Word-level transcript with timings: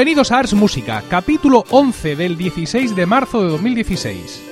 Bienvenidos 0.00 0.32
a 0.32 0.38
Ars 0.38 0.54
Música, 0.54 1.04
capítulo 1.10 1.62
11 1.68 2.16
del 2.16 2.38
16 2.38 2.96
de 2.96 3.04
marzo 3.04 3.42
de 3.42 3.50
2016. 3.50 4.42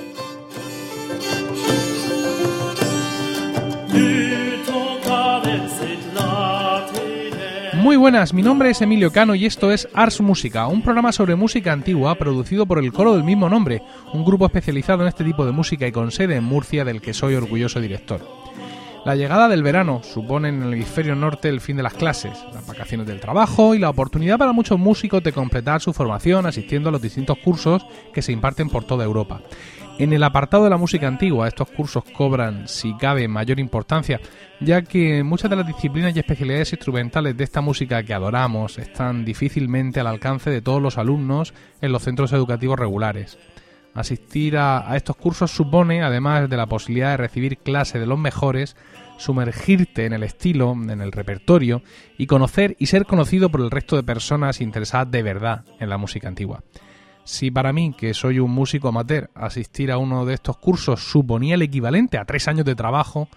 Muy 7.73 7.97
buenas, 7.97 8.31
mi 8.31 8.43
nombre 8.43 8.69
es 8.69 8.79
Emilio 8.83 9.11
Cano 9.11 9.33
y 9.33 9.47
esto 9.47 9.71
es 9.71 9.89
Ars 9.95 10.21
Música, 10.21 10.67
un 10.67 10.83
programa 10.83 11.11
sobre 11.11 11.35
música 11.35 11.73
antigua 11.73 12.13
producido 12.13 12.67
por 12.67 12.77
el 12.77 12.93
coro 12.93 13.15
del 13.15 13.23
mismo 13.23 13.49
nombre, 13.49 13.81
un 14.13 14.23
grupo 14.23 14.45
especializado 14.45 15.01
en 15.01 15.07
este 15.07 15.23
tipo 15.23 15.47
de 15.47 15.51
música 15.51 15.87
y 15.87 15.91
con 15.91 16.11
sede 16.11 16.35
en 16.35 16.43
Murcia 16.43 16.85
del 16.85 17.01
que 17.01 17.15
soy 17.15 17.33
orgulloso 17.33 17.81
director. 17.81 18.38
La 19.05 19.15
llegada 19.15 19.47
del 19.47 19.63
verano 19.63 20.01
supone 20.03 20.49
en 20.49 20.61
el 20.61 20.73
hemisferio 20.73 21.15
norte 21.15 21.47
el 21.47 21.61
fin 21.61 21.77
de 21.77 21.83
las 21.83 21.93
clases, 21.93 22.45
las 22.53 22.67
vacaciones 22.67 23.07
del 23.07 23.21
trabajo 23.21 23.73
y 23.73 23.79
la 23.79 23.89
oportunidad 23.89 24.37
para 24.37 24.51
muchos 24.51 24.77
músicos 24.77 25.23
de 25.23 25.31
completar 25.31 25.79
su 25.79 25.93
formación 25.93 26.45
asistiendo 26.45 26.89
a 26.89 26.91
los 26.91 27.01
distintos 27.01 27.37
cursos 27.37 27.85
que 28.13 28.21
se 28.21 28.33
imparten 28.33 28.69
por 28.69 28.83
toda 28.83 29.05
Europa. 29.05 29.41
En 29.99 30.13
el 30.13 30.23
apartado 30.23 30.65
de 30.65 30.69
la 30.69 30.77
música 30.77 31.07
antigua, 31.07 31.47
estos 31.47 31.69
cursos 31.71 32.03
cobran, 32.15 32.67
si 32.67 32.93
cabe, 32.95 33.27
mayor 33.27 33.59
importancia, 33.59 34.19
ya 34.59 34.81
que 34.81 35.23
muchas 35.23 35.49
de 35.49 35.57
las 35.57 35.67
disciplinas 35.67 36.15
y 36.15 36.19
especialidades 36.19 36.73
instrumentales 36.73 37.35
de 37.35 37.43
esta 37.43 37.61
música 37.61 38.03
que 38.03 38.13
adoramos 38.13 38.77
están 38.79 39.25
difícilmente 39.25 39.99
al 39.99 40.07
alcance 40.07 40.49
de 40.49 40.61
todos 40.61 40.81
los 40.81 40.97
alumnos 40.97 41.53
en 41.81 41.91
los 41.91 42.03
centros 42.03 42.31
educativos 42.33 42.79
regulares. 42.79 43.37
Asistir 43.93 44.57
a, 44.57 44.95
estos 44.95 45.15
cursos 45.15 45.51
supone, 45.51 46.03
además 46.03 46.49
de 46.49 46.57
la 46.57 46.67
posibilidad 46.67 47.11
de 47.11 47.17
recibir 47.17 47.57
clase 47.57 47.99
de 47.99 48.05
los 48.05 48.19
mejores, 48.19 48.75
sumergirte 49.17 50.05
en 50.05 50.13
el 50.13 50.23
estilo, 50.23 50.71
en 50.71 51.01
el 51.01 51.11
repertorio 51.11 51.81
y 52.17 52.27
conocer 52.27 52.75
y 52.79 52.85
ser 52.85 53.05
conocido 53.05 53.49
por 53.49 53.61
el 53.61 53.71
resto 53.71 53.95
de 53.95 54.03
personas 54.03 54.61
interesadas 54.61 55.11
de 55.11 55.23
verdad 55.23 55.65
en 55.79 55.89
la 55.89 55.97
música 55.97 56.27
antigua. 56.27 56.63
Si 57.23 57.51
para 57.51 57.73
mí, 57.73 57.93
que 57.97 58.13
soy 58.13 58.39
un 58.39 58.51
músico 58.51 58.87
amateur, 58.87 59.29
asistir 59.35 59.91
a 59.91 59.97
uno 59.97 60.25
de 60.25 60.33
estos 60.35 60.57
cursos 60.57 61.01
suponía 61.01 61.55
el 61.55 61.61
equivalente 61.61 62.17
a 62.17 62.25
tres 62.25 62.47
años 62.47 62.65
de 62.65 62.75
trabajo, 62.75 63.27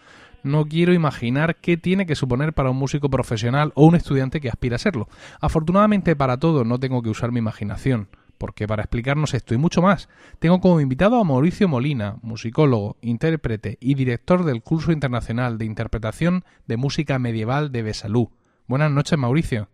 no 0.43 0.67
quiero 0.67 0.93
imaginar 0.93 1.57
qué 1.57 1.77
tiene 1.77 2.07
que 2.07 2.15
suponer 2.15 2.53
para 2.53 2.71
un 2.71 2.77
músico 2.77 3.11
profesional 3.11 3.73
o 3.75 3.87
un 3.87 3.95
estudiante 3.95 4.41
que 4.41 4.49
aspira 4.49 4.77
a 4.77 4.79
serlo. 4.79 5.09
Afortunadamente 5.41 6.17
para 6.17 6.37
todo 6.37 6.65
no 6.65 6.79
tengo 6.79 7.03
que 7.03 7.11
usar 7.11 7.33
mi 7.33 7.39
imaginación 7.39 8.09
porque 8.43 8.67
para 8.67 8.83
explicarnos 8.83 9.35
esto 9.35 9.55
y 9.55 9.57
mucho 9.57 9.83
más, 9.83 10.09
tengo 10.41 10.61
como 10.61 10.81
invitado 10.81 11.15
a 11.15 11.23
Mauricio 11.23 11.69
Molina, 11.69 12.17
musicólogo, 12.23 12.97
intérprete 13.01 13.79
y 13.79 13.95
director 13.95 14.45
del 14.45 14.65
curso 14.65 14.91
internacional 14.91 15.59
de 15.59 15.65
interpretación 15.65 16.43
de 16.67 16.77
música 16.77 17.21
medieval 17.21 17.71
de 17.71 17.83
Besalú. 17.83 18.33
Buenas 18.67 18.91
noches, 18.91 19.17
Mauricio. 19.17 19.69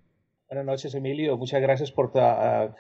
Buenas 0.51 0.67
noches, 0.67 0.95
Emilio. 0.95 1.39
Muchas 1.39 1.63
gracias 1.63 1.91
por 1.93 2.13
tu, 2.13 2.19
ah, 2.19 2.75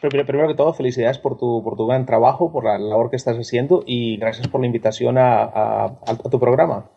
primero, 0.00 0.46
que 0.46 0.54
todo, 0.54 0.74
felicidades 0.74 1.18
por 1.18 1.36
tu, 1.36 1.60
por 1.64 1.76
tu 1.76 1.88
gran 1.88 2.06
trabajo, 2.06 2.52
por 2.52 2.62
la 2.62 2.78
labor 2.78 3.10
que 3.10 3.16
estás 3.16 3.36
haciendo 3.36 3.82
y 3.84 4.18
gracias 4.18 4.46
por 4.46 4.60
la 4.60 4.68
invitación 4.68 5.16
a 5.18 5.96
tu 6.30 6.38
programa. 6.38 6.88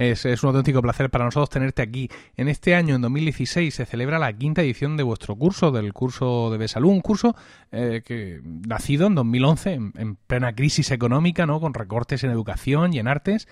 Es, 0.00 0.24
un 0.24 0.48
auténtico 0.48 0.80
placer 0.80 1.10
para 1.10 1.26
nosotros 1.26 1.50
tenerte 1.50 1.82
aquí. 1.82 2.08
En 2.34 2.48
este 2.48 2.74
año, 2.74 2.94
en 2.94 3.02
2016, 3.02 3.74
se 3.74 3.84
celebra 3.84 4.18
la 4.18 4.32
quinta 4.32 4.62
edición 4.62 4.96
de 4.96 5.02
vuestro 5.02 5.36
curso, 5.36 5.72
del 5.72 5.92
curso 5.92 6.50
de 6.50 6.56
Besalú, 6.56 6.88
un 6.88 7.02
curso 7.02 7.36
eh, 7.70 8.00
que 8.02 8.40
nacido 8.42 9.08
en 9.08 9.14
2011, 9.14 9.74
en, 9.74 10.16
plena 10.26 10.54
crisis 10.54 10.90
económica, 10.90 11.44
¿no? 11.44 11.60
con 11.60 11.74
recortes 11.74 12.24
en 12.24 12.30
educación 12.30 12.94
y 12.94 12.98
en 12.98 13.08
artes. 13.08 13.46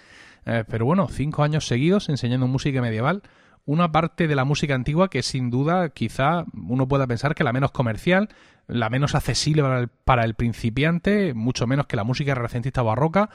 Eh, 0.47 0.64
pero 0.66 0.87
bueno, 0.87 1.08
cinco 1.08 1.42
años 1.42 1.66
seguidos 1.66 2.08
enseñando 2.08 2.47
música 2.47 2.81
medieval 2.81 3.22
una 3.66 3.92
parte 3.92 4.26
de 4.26 4.34
la 4.34 4.47
música 4.47 4.75
antigua 4.75 5.10
que 5.10 5.22
sin 5.22 5.50
duda 5.50 5.91
quizá 5.91 6.47
uno 6.54 6.88
pueda 6.88 7.06
pensar 7.06 7.34
que 7.34 7.44
la 7.44 7.53
menos 7.53 7.70
comercial, 7.72 8.31
la 8.66 8.88
menos 8.88 9.14
accesible 9.14 9.60
para 9.60 9.81
el, 9.81 9.88
para 9.88 10.25
el 10.25 10.32
principiante, 10.32 11.34
mucho 11.34 11.66
menos 11.66 11.87
que 11.87 11.97
la 11.97 12.04
música 12.04 12.34
renacentista 12.34 12.81
barroca, 12.81 13.28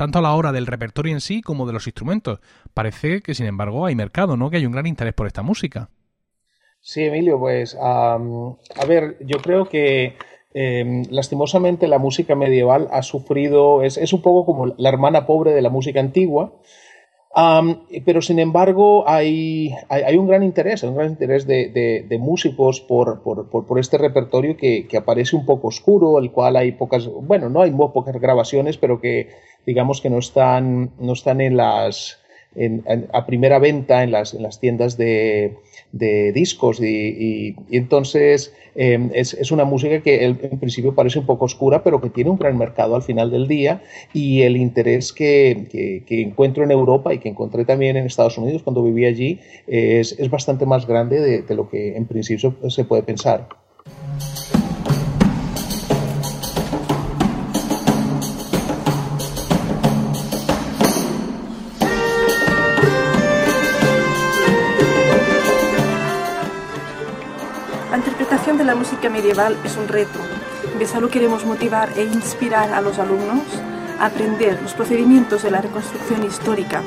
tanto 0.00 0.18
a 0.18 0.22
la 0.22 0.34
hora 0.34 0.50
del 0.50 0.66
repertorio 0.66 1.12
en 1.12 1.20
sí 1.20 1.42
como 1.42 1.66
de 1.66 1.74
los 1.74 1.86
instrumentos. 1.86 2.38
Parece 2.72 3.20
que, 3.20 3.34
sin 3.34 3.44
embargo, 3.44 3.84
hay 3.84 3.94
mercado, 3.94 4.34
¿no? 4.34 4.48
Que 4.48 4.56
hay 4.56 4.64
un 4.64 4.72
gran 4.72 4.86
interés 4.86 5.12
por 5.12 5.26
esta 5.26 5.42
música. 5.42 5.90
Sí, 6.80 7.02
Emilio, 7.02 7.38
pues 7.38 7.76
a 7.78 8.16
ver, 8.88 9.18
yo 9.20 9.36
creo 9.42 9.68
que 9.68 10.14
em, 10.54 11.04
lastimosamente 11.10 11.86
la 11.86 11.98
música 11.98 12.34
medieval 12.34 12.88
ha 12.92 13.02
sufrido, 13.02 13.82
es, 13.82 13.98
es, 13.98 14.14
un 14.14 14.22
poco 14.22 14.46
como 14.46 14.68
la 14.78 14.88
hermana 14.88 15.26
pobre 15.26 15.52
de 15.52 15.60
la 15.60 15.68
música 15.68 16.00
antigua, 16.00 16.54
pero 18.06 18.22
sin 18.22 18.38
embargo 18.38 19.06
hay, 19.06 19.74
hay, 19.90 20.16
un 20.16 20.26
gran 20.26 20.42
interés, 20.42 20.82
un 20.82 20.96
gran 20.96 21.10
interés 21.10 21.46
de, 21.46 22.18
músicos 22.18 22.80
por, 22.80 23.22
por, 23.22 23.50
por, 23.50 23.78
este 23.78 23.98
repertorio 23.98 24.56
que, 24.56 24.88
que, 24.88 24.96
aparece 24.96 25.36
un 25.36 25.44
poco 25.44 25.68
oscuro, 25.68 26.18
el 26.18 26.32
cual 26.32 26.56
hay 26.56 26.72
pocas, 26.72 27.06
bueno, 27.06 27.50
no 27.50 27.60
hay 27.60 27.70
muy 27.70 27.88
pocas 27.90 28.18
grabaciones, 28.18 28.78
pero 28.78 28.98
que 28.98 29.28
digamos 29.66 30.00
que 30.00 30.10
no 30.10 30.18
están, 30.18 30.90
no 30.98 31.12
están 31.12 31.40
en 31.40 31.56
las, 31.56 32.20
a 33.12 33.26
primera 33.26 33.58
venta 33.58 34.02
en 34.02 34.10
las, 34.10 34.34
en 34.34 34.42
las 34.42 34.58
tiendas 34.58 34.96
de, 34.96 35.56
de 35.92 36.32
discos 36.32 36.80
y, 36.80 37.54
entonces 37.70 38.52
em, 38.74 39.10
es, 39.14 39.34
es, 39.34 39.52
una 39.52 39.64
música 39.64 40.02
que 40.02 40.24
en 40.24 40.58
principio 40.58 40.94
parece 40.94 41.20
un 41.20 41.26
poco 41.26 41.44
oscura 41.44 41.84
pero 41.84 42.00
que 42.00 42.10
tiene 42.10 42.30
un 42.30 42.38
gran 42.38 42.58
mercado 42.58 42.96
al 42.96 43.02
final 43.02 43.30
del 43.30 43.46
día 43.46 43.82
y 44.12 44.42
el 44.42 44.56
interés 44.56 45.12
que, 45.12 45.68
que, 46.06 46.20
encuentro 46.22 46.64
en 46.64 46.72
Europa 46.72 47.14
y 47.14 47.18
que 47.18 47.28
encontré 47.28 47.64
también 47.64 47.96
en 47.96 48.06
Estados 48.06 48.36
Unidos 48.36 48.62
cuando 48.64 48.82
viví 48.82 49.04
allí 49.04 49.40
es, 49.68 50.18
es 50.18 50.28
bastante 50.28 50.66
más 50.66 50.86
grande 50.86 51.20
de, 51.20 51.42
de 51.42 51.54
lo 51.54 51.68
que 51.68 51.96
en 51.96 52.06
principio 52.06 52.54
se 52.68 52.84
puede 52.84 53.04
pensar. 53.04 53.59
La 68.64 68.74
música 68.74 69.08
medieval 69.08 69.56
es 69.64 69.76
un 69.76 69.88
reto. 69.88 70.18
En 70.78 71.08
queremos 71.08 71.44
motivar 71.46 71.90
e 71.96 72.04
inspirar 72.04 72.72
a 72.72 72.80
los 72.80 72.98
alumnos 72.98 73.42
a 73.98 74.06
aprender 74.06 74.60
los 74.62 74.74
procedimientos 74.74 75.42
de 75.42 75.50
la 75.50 75.60
reconstrucción 75.60 76.24
histórica 76.24 76.82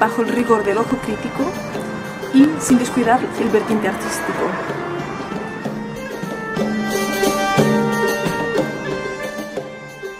bajo 0.00 0.22
el 0.22 0.28
rigor 0.28 0.64
del 0.64 0.78
ojo 0.78 0.96
crítico 0.96 1.50
y 2.34 2.48
sin 2.60 2.78
descuidar 2.78 3.20
el 3.40 3.48
vertiente 3.48 3.88
artístico. 3.88 4.32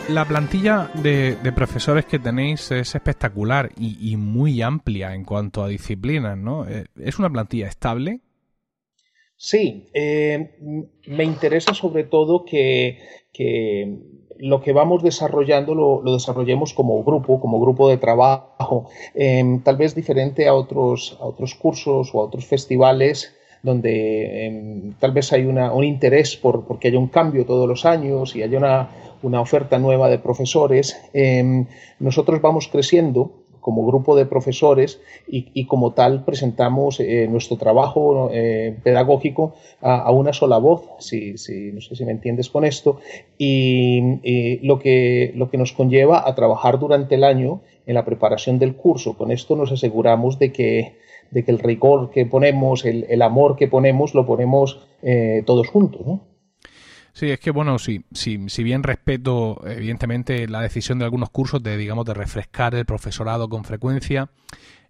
La 0.08 0.24
plantilla 0.24 0.90
de, 0.94 1.36
profesores 1.54 2.06
que 2.06 2.18
tenéis 2.18 2.70
es 2.70 2.94
espectacular 2.94 3.70
y, 3.76 4.12
y, 4.12 4.16
muy 4.16 4.62
amplia 4.62 5.14
en 5.14 5.24
cuanto 5.24 5.62
a 5.62 5.68
disciplinas, 5.68 6.38
¿no? 6.38 6.66
Eh, 6.66 6.86
¿Es 6.96 7.18
una 7.18 7.28
plantilla 7.28 7.66
estable? 7.66 8.20
Sí, 9.40 9.86
eh, 9.94 10.50
me 11.06 11.22
interesa 11.22 11.72
sobre 11.72 12.02
todo 12.02 12.44
que, 12.44 12.98
lo 14.36 14.60
que 14.60 14.72
vamos 14.72 15.04
desarrollando 15.04 15.76
lo, 15.76 16.02
desarrollemos 16.12 16.74
como 16.74 17.04
grupo, 17.04 17.40
como 17.40 17.60
grupo 17.60 17.88
de 17.88 17.98
trabajo, 17.98 18.90
em, 19.14 19.60
tal 19.62 19.76
vez 19.76 19.94
diferente 19.94 20.48
a 20.48 20.54
otros, 20.54 21.16
a 21.20 21.24
otros 21.24 21.54
cursos 21.54 22.10
o 22.12 22.20
a 22.20 22.24
otros 22.24 22.46
festivales 22.46 23.32
donde 23.62 24.46
em, 24.46 24.92
tal 24.94 25.12
vez 25.12 25.32
hay 25.32 25.44
un 25.44 25.84
interés 25.84 26.36
por 26.36 26.64
porque 26.64 26.88
haya 26.88 26.98
un 26.98 27.08
cambio 27.08 27.46
todos 27.46 27.68
los 27.68 27.84
años 27.86 28.34
y 28.34 28.42
haya 28.42 28.58
una, 28.58 28.88
una 29.22 29.40
oferta 29.40 29.78
nueva 29.78 30.08
de 30.08 30.18
profesores. 30.18 30.96
Em, 31.12 31.66
nosotros 32.00 32.40
vamos 32.42 32.66
creciendo 32.66 33.32
como 33.68 33.84
grupo 33.84 34.16
de 34.16 34.24
profesores 34.24 34.98
y, 35.26 35.66
como 35.66 35.92
tal 35.92 36.24
presentamos 36.24 37.00
eh, 37.00 37.28
nuestro 37.28 37.58
trabajo 37.58 38.30
eh, 38.32 38.74
pedagógico 38.82 39.56
a, 39.82 40.10
una 40.10 40.32
sola 40.32 40.56
voz, 40.56 40.84
si, 41.00 41.34
no 41.74 41.82
sé 41.82 41.94
si 41.94 42.06
me 42.06 42.12
entiendes 42.12 42.48
con 42.48 42.64
esto, 42.64 42.98
y, 43.36 44.60
lo, 44.62 44.78
que, 44.78 45.32
lo 45.34 45.50
que 45.50 45.58
nos 45.58 45.74
conlleva 45.74 46.26
a 46.26 46.34
trabajar 46.34 46.78
durante 46.78 47.16
el 47.16 47.24
año 47.24 47.60
en 47.84 47.92
la 47.92 48.06
preparación 48.06 48.58
del 48.58 48.74
curso. 48.74 49.18
Con 49.18 49.30
esto 49.32 49.54
nos 49.54 49.70
aseguramos 49.70 50.38
de 50.38 50.50
que, 50.50 50.94
de 51.30 51.44
que 51.44 51.50
el 51.50 51.58
rigor 51.58 52.08
que 52.08 52.24
ponemos, 52.24 52.86
el, 52.86 53.20
amor 53.20 53.54
que 53.56 53.68
ponemos, 53.68 54.14
lo 54.14 54.24
ponemos 54.24 54.80
eh, 55.02 55.42
todos 55.44 55.68
juntos. 55.68 56.06
¿no? 56.06 56.20
Sí, 57.12 57.30
es 57.30 57.40
que 57.40 57.50
bueno, 57.50 57.78
sí, 57.78 58.04
sí, 58.12 58.48
si 58.48 58.62
bien 58.62 58.82
respeto 58.82 59.60
evidentemente 59.66 60.46
la 60.46 60.60
decisión 60.60 60.98
de 60.98 61.04
algunos 61.04 61.30
cursos 61.30 61.62
de, 61.62 61.76
digamos, 61.76 62.04
de 62.04 62.14
refrescar 62.14 62.74
el 62.74 62.84
profesorado 62.84 63.48
con 63.48 63.64
frecuencia, 63.64 64.30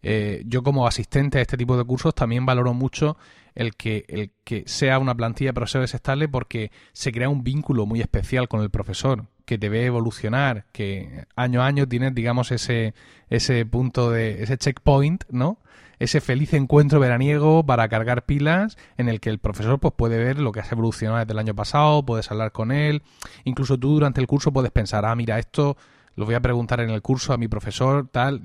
eh, 0.03 0.43
yo 0.47 0.63
como 0.63 0.87
asistente 0.87 1.39
a 1.39 1.43
este 1.43 1.57
tipo 1.57 1.77
de 1.77 1.85
cursos 1.85 2.15
también 2.15 2.47
valoro 2.47 2.73
mucho 2.73 3.17
el 3.55 3.75
que, 3.75 4.05
el 4.09 4.31
que 4.45 4.63
sea 4.67 4.99
una 4.99 5.15
plantilla 5.15 5.51
de 5.51 5.55
profesores 5.55 5.93
estable 5.95 6.29
porque 6.29 6.71
se 6.93 7.11
crea 7.11 7.29
un 7.29 7.43
vínculo 7.43 7.87
muy 7.87 8.01
especial 8.01 8.49
con 8.49 8.61
el 8.61 8.71
profesor, 8.71 9.27
que 9.45 9.59
te 9.59 9.69
ve 9.69 9.87
evolucionar, 9.87 10.67
que 10.73 11.25
año 11.35 11.63
a 11.63 11.67
año 11.67 11.89
tienes, 11.89 12.15
digamos, 12.15 12.53
ese, 12.53 12.95
ese 13.31 13.67
punto 13.67 14.11
de, 14.11 14.43
ese 14.43 14.59
checkpoint, 14.59 15.25
¿no? 15.31 15.59
Ese 15.99 16.21
feliz 16.21 16.55
encuentro 16.55 17.01
veraniego 17.01 17.65
para 17.65 17.89
cargar 17.89 18.25
pilas 18.25 18.77
en 18.97 19.09
el 19.09 19.21
que 19.21 19.31
el 19.31 19.39
profesor 19.39 19.81
pues 19.81 19.95
puede 19.95 20.19
ver 20.19 20.39
lo 20.39 20.53
que 20.53 20.61
has 20.61 20.71
evolucionado 20.71 21.19
desde 21.19 21.33
el 21.33 21.39
año 21.39 21.55
pasado, 21.55 22.05
puedes 22.05 22.31
hablar 22.31 22.53
con 22.53 22.71
él, 22.71 23.03
incluso 23.45 23.79
tú 23.79 23.95
durante 23.95 24.21
el 24.21 24.27
curso 24.27 24.53
puedes 24.53 24.71
pensar, 24.71 25.05
ah, 25.05 25.15
mira, 25.17 25.39
esto 25.39 25.77
lo 26.19 26.27
voy 26.27 26.35
a 26.35 26.41
preguntar 26.41 26.81
en 26.81 26.91
el 26.91 27.01
curso 27.01 27.33
a 27.33 27.39
mi 27.39 27.47
profesor, 27.47 28.09
tal, 28.11 28.43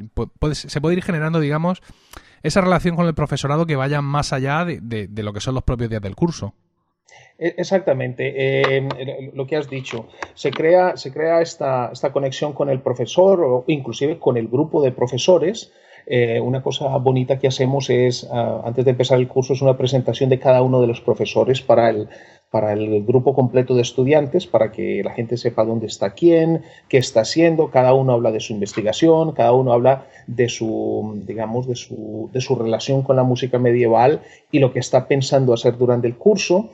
se 0.51 0.79
puede 0.79 0.95
ir 0.95 1.03
generando, 1.03 1.39
digamos, 1.39 1.81
esa 2.43 2.61
relación 2.61 2.95
con 2.95 3.07
el 3.07 3.15
profesorado 3.15 3.65
que 3.65 3.75
vaya 3.75 4.01
más 4.01 4.31
allá 4.31 4.63
de, 4.63 5.09
lo 5.15 5.33
que 5.33 5.39
son 5.39 5.55
los 5.55 5.63
propios 5.63 5.89
días 5.89 6.01
del 6.01 6.15
curso. 6.15 6.53
E, 7.39 7.55
exactamente, 7.57 8.75
em, 8.77 8.89
lo 9.33 9.47
que 9.47 9.55
has 9.55 9.69
dicho. 9.69 10.07
Se 10.35 10.51
crea, 10.51 10.97
se 10.97 11.11
crea 11.11 11.41
esta, 11.41 11.89
esta, 11.91 12.11
conexión 12.11 12.53
con 12.53 12.69
el 12.69 12.79
profesor 12.81 13.41
o 13.41 13.63
inclusive 13.67 14.19
con 14.19 14.37
el 14.37 14.47
grupo 14.47 14.83
de 14.83 14.91
profesores. 14.91 15.71
Eh, 16.05 16.39
una 16.39 16.61
cosa 16.61 16.97
bonita 16.97 17.39
que 17.39 17.47
hacemos 17.47 17.89
es, 17.89 18.27
ah, 18.31 18.61
antes 18.65 18.83
de 18.85 18.91
empezar 18.91 19.19
el 19.19 19.27
curso, 19.27 19.53
es 19.53 19.61
una 19.61 19.77
presentación 19.77 20.29
de 20.29 20.39
cada 20.39 20.61
uno 20.61 20.81
de 20.81 20.87
los 20.87 21.01
profesores 21.01 21.61
para 21.61 21.89
el, 21.89 22.09
para 22.53 22.71
el 22.71 23.03
grupo 23.03 23.33
completo 23.33 23.73
de 23.73 23.81
estudiantes, 23.81 24.45
para 24.45 24.71
que 24.71 25.01
la 25.03 25.09
gente 25.09 25.37
sepa 25.37 25.65
dónde 25.65 25.87
está 25.87 26.11
quién, 26.11 26.61
qué 26.87 26.99
está 26.99 27.21
haciendo, 27.21 27.71
cada 27.71 27.95
uno 27.95 28.13
habla 28.13 28.31
de 28.31 28.39
su 28.39 28.53
investigación, 28.53 29.31
cada 29.31 29.53
uno 29.53 29.73
habla 29.73 30.05
de 30.27 30.47
su, 30.49 31.19
digamos, 31.25 31.65
de 31.65 31.75
su, 31.75 32.29
de 32.31 32.41
su 32.41 32.55
relación 32.55 33.01
con 33.01 33.15
la 33.15 33.23
música 33.23 33.57
medieval 33.57 34.21
y 34.51 34.59
lo 34.59 34.71
que 34.71 34.77
está 34.77 35.07
pensando 35.07 35.51
hacer 35.51 35.79
durante 35.79 36.05
el 36.05 36.15
curso. 36.15 36.69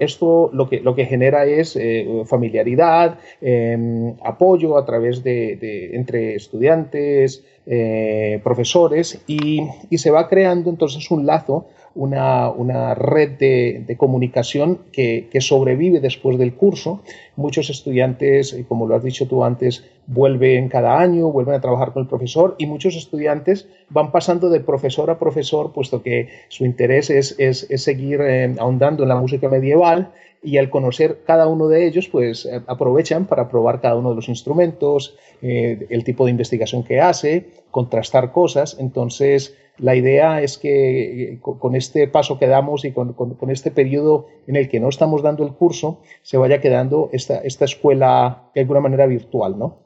esto 0.00 0.50
lo 0.52 0.68
que, 0.68 0.80
lo 0.80 0.96
que 0.96 1.06
genera 1.06 1.44
es 1.44 1.76
eh, 1.76 2.24
familiaridad, 2.26 3.20
em, 3.40 4.16
apoyo 4.24 4.76
a 4.76 4.84
través 4.84 5.22
de, 5.22 5.90
entre 5.92 6.34
estudiantes, 6.34 7.44
eh, 7.66 8.40
profesores 8.42 9.22
y, 9.28 9.62
y 9.90 9.98
se 9.98 10.10
va 10.10 10.28
creando 10.28 10.70
entonces 10.70 11.08
un 11.12 11.24
lazo 11.24 11.68
una, 11.94 12.94
red 12.94 13.38
de, 13.38 13.96
comunicación 13.96 14.78
que, 14.92 15.28
sobrevive 15.40 16.00
después 16.00 16.38
del 16.38 16.54
curso. 16.54 17.02
Muchos 17.36 17.70
estudiantes, 17.70 18.52
eh, 18.52 18.64
como 18.68 18.86
lo 18.86 18.94
has 18.94 19.02
dicho 19.02 19.26
tú 19.26 19.44
antes, 19.44 19.84
vuelven 20.06 20.68
cada 20.68 20.98
año, 20.98 21.30
vuelven 21.30 21.54
a 21.54 21.60
trabajar 21.60 21.92
con 21.92 22.02
el 22.02 22.08
profesor 22.08 22.56
y 22.58 22.66
muchos 22.66 22.96
estudiantes 22.96 23.68
van 23.88 24.12
pasando 24.12 24.50
de 24.50 24.60
profesor 24.60 25.10
a 25.10 25.18
profesor, 25.18 25.72
puesto 25.72 26.02
que 26.02 26.28
su 26.48 26.64
interés 26.64 27.10
es, 27.10 27.66
seguir 27.76 28.20
eh, 28.20 28.54
ahondando 28.58 29.02
en 29.02 29.08
la 29.08 29.16
música 29.16 29.48
medieval 29.48 30.12
y 30.42 30.58
al 30.58 30.70
conocer 30.70 31.20
cada 31.26 31.46
uno 31.46 31.68
de 31.68 31.86
ellos, 31.86 32.08
pues 32.08 32.46
eh, 32.46 32.62
aprovechan 32.66 33.26
para 33.26 33.48
probar 33.48 33.80
cada 33.80 33.96
uno 33.96 34.10
de 34.10 34.16
los 34.16 34.28
instrumentos, 34.28 35.16
el 35.42 36.04
tipo 36.04 36.26
de 36.26 36.32
investigación 36.32 36.84
que 36.84 37.00
hace, 37.00 37.48
contrastar 37.70 38.30
cosas. 38.30 38.76
Entonces, 38.78 39.56
la 39.80 39.96
idea 39.96 40.42
es 40.42 40.58
que 40.58 41.22
eh, 41.22 41.38
con 41.40 41.74
este 41.74 42.06
paso 42.06 42.38
que 42.38 42.46
damos 42.46 42.84
y 42.84 42.92
con, 42.92 43.16
este 43.48 43.70
periodo 43.70 44.26
en 44.46 44.56
el 44.56 44.68
que 44.68 44.78
no 44.78 44.88
estamos 44.88 45.22
dando 45.22 45.42
el 45.44 45.52
curso, 45.54 46.00
se 46.22 46.36
vaya 46.36 46.60
quedando 46.60 47.08
esta, 47.12 47.38
esta 47.38 47.64
escuela 47.64 48.50
de 48.54 48.60
alguna 48.60 48.80
manera 48.80 49.06
virtual, 49.06 49.58
¿no? 49.58 49.78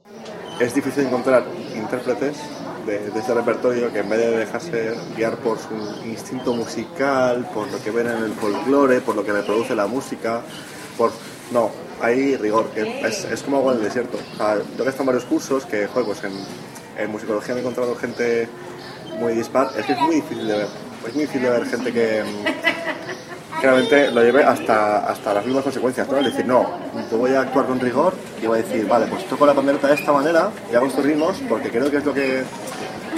Es 0.60 0.74
difícil 0.74 1.06
encontrar 1.06 1.44
intérpretes 1.76 2.63
de, 2.86 3.10
este 3.18 3.34
repertorio 3.34 3.92
que 3.92 4.00
en 4.00 4.08
vez 4.08 4.18
de 4.18 4.36
dejarse 4.38 4.94
guiar 5.16 5.36
por 5.36 5.58
su 5.58 5.74
instinto 6.06 6.54
musical, 6.54 7.48
por 7.52 7.70
lo 7.70 7.82
que 7.82 7.90
ven 7.90 8.06
en 8.06 8.22
el 8.24 8.32
folclore, 8.32 9.00
por 9.00 9.14
lo 9.16 9.24
que 9.24 9.32
reproduce 9.32 9.74
la 9.74 9.86
música, 9.86 10.42
por... 10.96 11.12
No, 11.52 11.70
hay 12.00 12.36
rigor, 12.36 12.70
es, 12.74 13.24
es 13.24 13.42
como 13.42 13.58
agua 13.58 13.72
en 13.72 13.78
el 13.78 13.84
desierto. 13.84 14.18
yo 14.18 14.76
que 14.76 14.82
he 14.84 14.88
estado 14.88 15.02
en 15.02 15.06
varios 15.06 15.24
cursos 15.24 15.66
que, 15.66 15.86
joder, 15.86 16.06
pues 16.06 16.24
en, 16.24 16.32
en 16.98 17.10
musicología 17.10 17.54
me 17.54 17.60
he 17.60 17.62
encontrado 17.62 17.94
gente 17.96 18.48
muy 19.18 19.34
dispar, 19.34 19.70
es 19.76 19.84
que 19.86 19.92
es 19.92 20.00
muy 20.00 20.16
difícil 20.16 20.46
de 20.46 20.56
ver. 20.56 20.68
Es 21.06 21.14
muy 21.14 21.24
difícil 21.24 21.42
de 21.42 21.50
ver 21.50 21.66
gente 21.66 21.92
que, 21.92 22.22
realmente 23.64 24.10
lo 24.10 24.22
lleve 24.22 24.44
hasta, 24.44 24.98
hasta 24.98 25.34
las 25.34 25.44
mismas 25.44 25.64
consecuencias. 25.64 26.06
Es 26.08 26.24
decir, 26.24 26.46
no, 26.46 26.66
yo 27.10 27.18
voy 27.18 27.32
a 27.32 27.40
actuar 27.40 27.66
con 27.66 27.80
rigor 27.80 28.14
y 28.42 28.46
voy 28.46 28.58
a 28.58 28.62
decir, 28.62 28.86
vale, 28.86 29.06
pues 29.06 29.26
toco 29.28 29.46
la 29.46 29.54
pandereta 29.54 29.88
de 29.88 29.94
esta 29.94 30.12
manera 30.12 30.50
y 30.70 30.74
hago 30.74 30.86
estos 30.86 31.04
ritmos 31.04 31.42
porque 31.48 31.70
creo 31.70 31.90
que 31.90 31.96
es 31.98 32.04
lo 32.04 32.14
que 32.14 32.44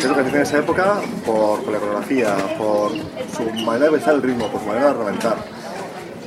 lo 0.05 0.15
que 0.15 0.21
en 0.21 0.37
esa 0.37 0.59
época 0.59 1.01
por, 1.25 1.67
la 1.69 1.79
coreografía, 1.79 2.37
por 2.59 2.93
su 3.35 3.43
manera 3.65 3.87
de 3.87 3.93
pensar 3.93 4.15
el 4.15 4.23
ritmo, 4.23 4.49
por 4.49 4.61
su 4.61 4.67
manera 4.67 4.89
de 4.89 4.93
reventar. 4.93 5.37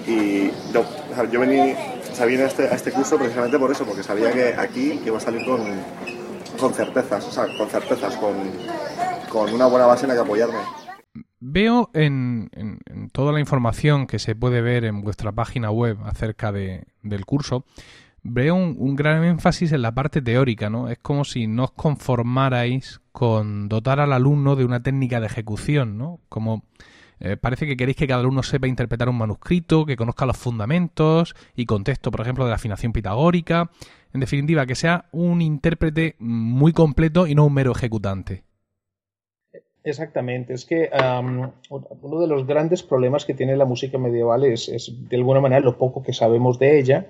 Y 0.07 0.51
yo, 0.73 0.83
yo 1.31 1.39
vení, 1.39 1.73
o 1.73 2.23
este, 2.23 2.63
a 2.63 2.75
este 2.75 2.91
curso 2.91 3.17
precisamente 3.17 3.59
por 3.59 3.71
eso, 3.71 3.85
porque 3.85 4.03
sabía 4.03 4.31
que 4.31 4.55
aquí 4.57 5.01
iba 5.05 5.17
a 5.17 5.21
salir 5.21 5.45
con, 5.45 5.61
con 6.59 6.73
certezas, 6.73 7.25
o 7.25 7.31
sea, 7.31 7.45
con 7.57 7.69
certezas, 7.69 8.15
con, 8.15 8.33
con 9.29 9.53
una 9.53 9.67
buena 9.67 9.85
base 9.85 10.03
en 10.03 10.09
la 10.09 10.15
que 10.15 10.21
apoyarme. 10.21 10.78
Veo 11.41 11.89
en, 11.93 12.49
toda 13.13 13.31
la 13.31 13.39
información 13.39 14.07
que 14.07 14.19
se 14.19 14.35
puede 14.35 14.61
ver 14.61 14.83
en 14.83 15.01
vuestra 15.01 15.31
página 15.31 15.71
web 15.71 15.97
acerca 16.03 16.51
de, 16.51 16.85
del 17.01 17.25
curso, 17.25 17.65
veo 18.23 18.55
un, 18.55 18.95
gran 18.95 19.23
énfasis 19.23 19.71
en 19.71 19.81
la 19.81 19.93
parte 19.93 20.21
teórica, 20.21 20.69
¿no? 20.69 20.89
Es 20.89 20.97
como 20.99 21.23
si 21.23 21.47
no 21.47 21.65
os 21.65 21.71
conformarais 21.71 22.99
con 23.13 23.69
dotar 23.69 24.01
al 24.01 24.11
alumno 24.11 24.57
de 24.57 24.65
una 24.65 24.83
técnica 24.83 25.21
de 25.21 25.27
ejecución, 25.27 25.97
¿no? 25.97 26.19
Como 26.27 26.65
eh, 27.21 27.37
parece 27.37 27.65
que 27.65 27.77
queréis 27.77 27.97
que 27.97 28.07
cada 28.07 28.19
alumno 28.19 28.43
sepa 28.43 28.67
interpretar 28.67 29.07
un 29.07 29.17
manuscrito, 29.17 29.85
que 29.85 29.95
conozca 29.95 30.25
los 30.25 30.37
fundamentos 30.37 31.35
y 31.55 31.65
contexto, 31.65 32.11
por 32.11 32.21
ejemplo, 32.21 32.45
de 32.45 32.49
la 32.49 32.55
afinación 32.55 32.91
pitagórica. 32.91 33.71
En 34.13 34.19
definitiva, 34.19 34.65
que 34.65 34.75
sea 34.75 35.05
un 35.11 35.41
intérprete 35.41 36.15
muy 36.19 36.73
completo 36.73 37.27
y 37.27 37.35
no 37.35 37.45
un 37.45 37.53
mero 37.53 37.71
ejecutante. 37.71 38.48
Exactamente, 39.83 40.53
es 40.53 40.65
que 40.65 40.89
uno 40.91 42.19
de 42.19 42.27
los 42.27 42.45
grandes 42.45 42.83
problemas 42.83 43.23
que 43.23 43.33
tiene 43.33 43.55
la 43.55 43.63
música 43.63 43.97
medieval 43.97 44.43
es, 44.43 44.91
de 45.09 45.15
alguna 45.15 45.39
manera 45.39 45.61
lo 45.61 45.77
poco 45.77 46.03
que 46.03 46.11
sabemos 46.11 46.59
de 46.59 46.79
ella, 46.79 47.07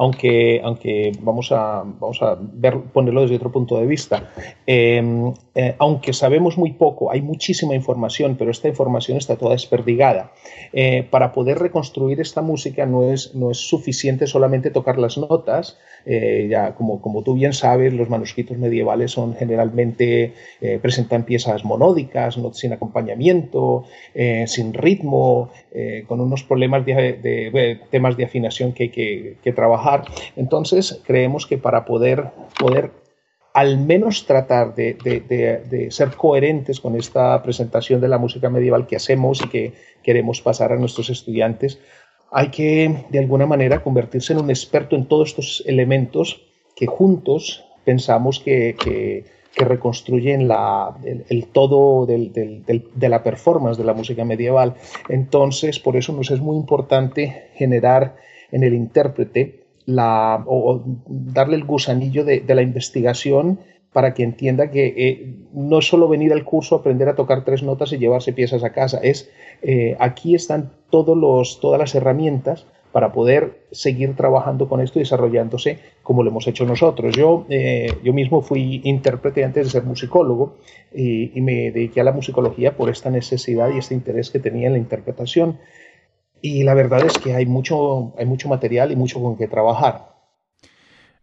aunque, 0.00 0.62
aunque 0.64 1.12
vamos 1.20 1.52
a, 1.52 1.84
vamos 1.84 2.22
a 2.22 2.38
ver, 2.40 2.74
ponerlo 2.90 3.20
desde 3.20 3.36
otro 3.36 3.52
punto 3.52 3.76
de 3.76 3.84
vista. 3.84 4.30
Em, 4.66 5.30
eh, 5.54 5.74
aunque 5.78 6.14
sabemos 6.14 6.56
muy 6.56 6.72
poco, 6.72 7.10
hay 7.10 7.20
muchísima 7.20 7.74
información, 7.74 8.36
pero 8.38 8.50
esta 8.50 8.66
información 8.66 9.18
está 9.18 9.36
toda 9.36 9.52
desperdigada. 9.52 10.32
Eh, 10.72 11.06
para 11.10 11.32
poder 11.32 11.58
reconstruir 11.58 12.18
esta 12.18 12.40
música 12.40 12.86
no 12.86 13.12
es, 13.12 13.34
no 13.34 13.50
es 13.50 13.58
suficiente 13.58 14.26
solamente 14.26 14.70
tocar 14.70 14.98
las 14.98 15.18
notas, 15.18 15.76
eh, 16.06 16.48
ya 16.50 16.74
como, 16.76 17.02
como 17.02 17.22
tú 17.22 17.34
bien 17.34 17.52
sabes, 17.52 17.92
los 17.92 18.08
manuscritos 18.08 18.56
medievales 18.56 19.10
son 19.10 19.34
generalmente, 19.34 20.32
presentan 20.80 21.24
piezas 21.24 21.62
monódicas, 21.62 22.38
no, 22.38 22.54
sin 22.54 22.72
acompañamiento, 22.72 23.84
sin 24.46 24.72
ritmo, 24.72 25.50
con 26.06 26.20
unos 26.20 26.42
problemas 26.44 26.86
de, 26.86 27.78
temas 27.90 28.16
de 28.16 28.24
afinación 28.24 28.72
que 28.72 28.84
hay 28.84 28.88
que, 28.88 29.36
que 29.42 29.52
trabajar. 29.52 29.89
Entonces, 30.36 31.00
creemos 31.04 31.46
que 31.46 31.58
para 31.58 31.84
poder, 31.84 32.30
poder 32.58 32.92
al 33.52 33.78
menos 33.78 34.26
tratar 34.26 34.74
de, 34.74 35.88
ser 35.90 36.10
coherentes 36.16 36.80
con 36.80 36.96
esta 36.96 37.42
presentación 37.42 38.00
de 38.00 38.08
la 38.08 38.18
música 38.18 38.48
medieval 38.48 38.86
que 38.86 38.96
hacemos 38.96 39.42
y 39.42 39.48
que 39.48 39.72
queremos 40.02 40.40
pasar 40.40 40.72
a 40.72 40.76
nuestros 40.76 41.10
estudiantes, 41.10 41.80
hay 42.30 42.48
que 42.48 43.06
de 43.10 43.18
alguna 43.18 43.46
manera 43.46 43.82
convertirse 43.82 44.32
en 44.32 44.40
un 44.40 44.50
experto 44.50 44.94
en 44.94 45.06
todos 45.06 45.30
estos 45.30 45.64
elementos 45.66 46.42
que 46.76 46.86
juntos 46.86 47.64
pensamos 47.84 48.40
que, 48.40 49.24
reconstruyen 49.56 50.48
el, 51.28 51.46
todo 51.48 52.06
de 52.06 53.08
la 53.08 53.22
performance 53.22 53.76
de 53.76 53.84
la 53.84 53.92
música 53.92 54.24
medieval. 54.24 54.74
Entonces, 55.08 55.80
por 55.80 55.96
eso 55.96 56.12
nos 56.12 56.30
es 56.30 56.40
muy 56.40 56.56
importante 56.56 57.48
generar 57.54 58.14
en 58.52 58.62
el 58.62 58.74
intérprete 58.74 59.59
o, 59.98 60.82
darle 61.06 61.56
el 61.56 61.64
gusanillo 61.64 62.24
de, 62.24 62.42
la 62.46 62.62
investigación 62.62 63.60
para 63.92 64.14
que 64.14 64.22
entienda 64.22 64.70
que 64.70 64.94
eh, 64.96 65.34
no 65.52 65.80
es 65.80 65.88
solo 65.88 66.08
venir 66.08 66.32
al 66.32 66.44
curso, 66.44 66.76
aprender 66.76 67.08
a 67.08 67.16
tocar 67.16 67.44
tres 67.44 67.62
notas 67.62 67.92
y 67.92 67.98
llevarse 67.98 68.32
piezas 68.32 68.62
a 68.62 68.70
casa, 68.72 69.00
es 69.02 69.28
eh, 69.62 69.96
aquí 69.98 70.34
están 70.34 70.70
todos 70.90 71.16
los, 71.16 71.60
todas 71.60 71.80
las 71.80 71.94
herramientas 71.94 72.66
para 72.92 73.12
poder 73.12 73.66
seguir 73.70 74.16
trabajando 74.16 74.68
con 74.68 74.80
esto 74.80 74.98
y 74.98 75.02
desarrollándose 75.02 75.78
como 76.02 76.22
lo 76.22 76.30
hemos 76.30 76.46
hecho 76.48 76.64
nosotros. 76.64 77.14
Yo, 77.16 77.46
eh, 77.48 77.92
yo 78.02 78.12
mismo 78.12 78.42
fui 78.42 78.80
intérprete 78.84 79.44
antes 79.44 79.66
de 79.66 79.70
ser 79.70 79.84
musicólogo 79.84 80.56
y, 80.92 81.40
me 81.40 81.70
dediqué 81.70 82.00
a 82.00 82.04
la 82.04 82.12
musicología 82.12 82.76
por 82.76 82.90
esta 82.90 83.10
necesidad 83.10 83.70
y 83.72 83.78
este 83.78 83.94
interés 83.94 84.30
que 84.30 84.40
tenía 84.40 84.66
en 84.66 84.72
la 84.72 84.78
interpretación 84.78 85.58
y 86.42 86.62
la 86.64 86.74
verdad 86.74 87.04
es 87.04 87.18
que 87.18 87.34
hay 87.34 87.46
mucho, 87.46 88.14
hay 88.18 88.26
mucho 88.26 88.48
material 88.48 88.92
y 88.92 88.96
mucho 88.96 89.20
con 89.20 89.36
que 89.36 89.48
trabajar. 89.48 90.10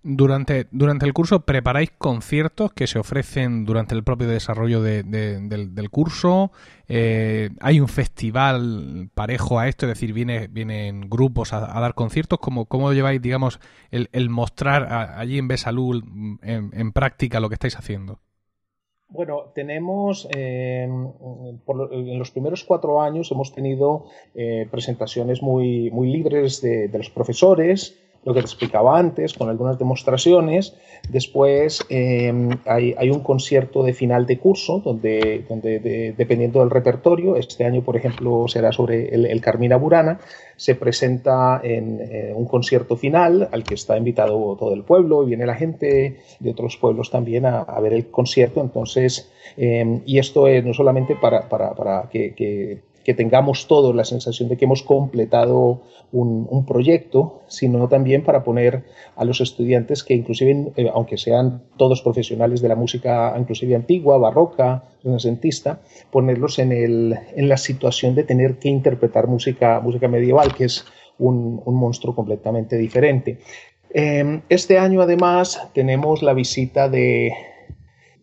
Durante, 0.09 0.67
durante 0.71 1.05
el 1.05 1.13
curso, 1.13 1.41
¿preparáis 1.41 1.91
conciertos 1.97 2.71
que 2.71 2.87
se 2.87 2.97
ofrecen 2.97 3.65
durante 3.65 3.93
el 3.93 4.03
propio 4.03 4.27
desarrollo 4.27 4.81
del, 4.81 5.89
curso? 5.91 6.51
Eh, 6.87 7.49
¿Hay 7.59 7.81
un 7.81 7.89
festival 7.89 9.09
parejo 9.13 9.59
a 9.59 9.67
esto? 9.67 9.85
Es 9.85 9.95
decir, 9.95 10.13
¿viene, 10.13 10.47
¿vienen 10.47 11.09
grupos 11.09 11.51
a, 11.51 11.59
dar 11.59 11.93
conciertos? 11.93 12.39
¿Cómo, 12.39 12.67
¿Cómo, 12.67 12.93
lleváis, 12.93 13.21
digamos, 13.21 13.59
el, 13.91 14.29
mostrar 14.29 15.17
allí 15.17 15.39
en 15.39 15.49
Besalú 15.49 16.01
en, 16.41 16.71
en 16.71 16.91
práctica 16.93 17.41
lo 17.41 17.49
que 17.49 17.55
estáis 17.55 17.75
haciendo? 17.75 18.21
Bueno, 19.09 19.51
tenemos, 19.55 20.27
em, 20.35 21.07
en 21.15 22.19
los 22.19 22.31
primeros 22.31 22.63
cuatro 22.65 23.01
años 23.01 23.31
hemos 23.31 23.53
tenido 23.53 24.05
eh, 24.35 24.67
presentaciones 24.69 25.41
muy, 25.41 25.89
muy 25.91 26.11
libres 26.11 26.61
de 26.61 26.89
los 26.93 27.09
profesores, 27.09 27.97
lo 28.23 28.33
que 28.33 28.41
te 28.41 28.45
explicaba 28.45 28.97
antes, 28.97 29.33
con 29.33 29.49
algunas 29.49 29.79
demostraciones. 29.79 30.75
Después 31.09 31.85
em, 31.89 32.49
hay, 32.65 33.09
un 33.09 33.21
concierto 33.21 33.83
de 33.83 33.93
final 33.93 34.25
de 34.25 34.37
curso, 34.37 34.81
donde, 34.83 35.45
donde 35.47 36.13
dependiendo 36.17 36.59
del 36.59 36.69
repertorio, 36.69 37.35
este 37.35 37.63
año, 37.65 37.83
por 37.83 37.95
ejemplo, 37.95 38.47
será 38.47 38.71
sobre 38.71 39.13
el, 39.13 39.41
Carmina 39.41 39.77
Burana, 39.77 40.19
se 40.55 40.75
presenta 40.75 41.61
en 41.63 42.01
eh, 42.01 42.33
un 42.35 42.45
concierto 42.45 42.97
final 42.97 43.47
al 43.51 43.63
que 43.63 43.75
está 43.75 43.97
invitado 43.97 44.55
todo 44.57 44.73
el 44.73 44.83
pueblo 44.83 45.23
y 45.23 45.27
viene 45.27 45.45
la 45.45 45.55
gente 45.55 46.17
de 46.39 46.49
otros 46.49 46.77
pueblos 46.77 47.11
también 47.11 47.45
a, 47.45 47.79
ver 47.79 47.93
el 47.93 48.07
concierto. 48.07 48.61
Entonces, 48.61 49.31
em, 49.55 50.01
y 50.05 50.19
esto 50.19 50.47
es 50.47 50.65
no 50.65 50.73
solamente 50.73 51.15
para, 51.15 51.47
para, 51.47 52.09
que 52.11 52.33
que 52.33 52.86
tengamos 53.13 53.67
todos 53.67 53.95
la 53.95 54.03
sensación 54.03 54.49
de 54.49 54.57
que 54.57 54.65
hemos 54.65 54.83
completado 54.83 55.81
un, 56.11 56.65
proyecto, 56.65 57.41
sino 57.47 57.87
también 57.87 58.23
para 58.23 58.43
poner 58.43 58.83
a 59.15 59.23
los 59.23 59.41
estudiantes 59.41 60.03
que 60.03 60.13
inclusive, 60.13 60.71
eh, 60.75 60.89
aunque 60.93 61.17
sean 61.17 61.63
todos 61.77 62.01
profesionales 62.01 62.61
de 62.61 62.67
la 62.67 62.75
música 62.75 63.33
inclusive 63.37 63.75
antigua, 63.75 64.17
barroca, 64.17 64.83
renacentista, 65.03 65.79
ponerlos 66.11 66.59
en, 66.59 66.71
el, 66.71 67.17
en 67.35 67.49
la 67.49 67.57
situación 67.57 68.15
de 68.15 68.23
tener 68.23 68.57
que 68.57 68.69
interpretar 68.69 69.27
música, 69.27 69.79
música 69.79 70.07
medieval, 70.07 70.53
que 70.53 70.65
es 70.65 70.85
un, 71.17 71.61
monstruo 71.65 72.15
completamente 72.15 72.77
diferente. 72.77 73.39
Eh, 73.93 74.41
este 74.49 74.77
año 74.77 75.01
además 75.01 75.69
tenemos 75.73 76.21
la 76.21 76.33
visita 76.33 76.89
de, 76.89 77.31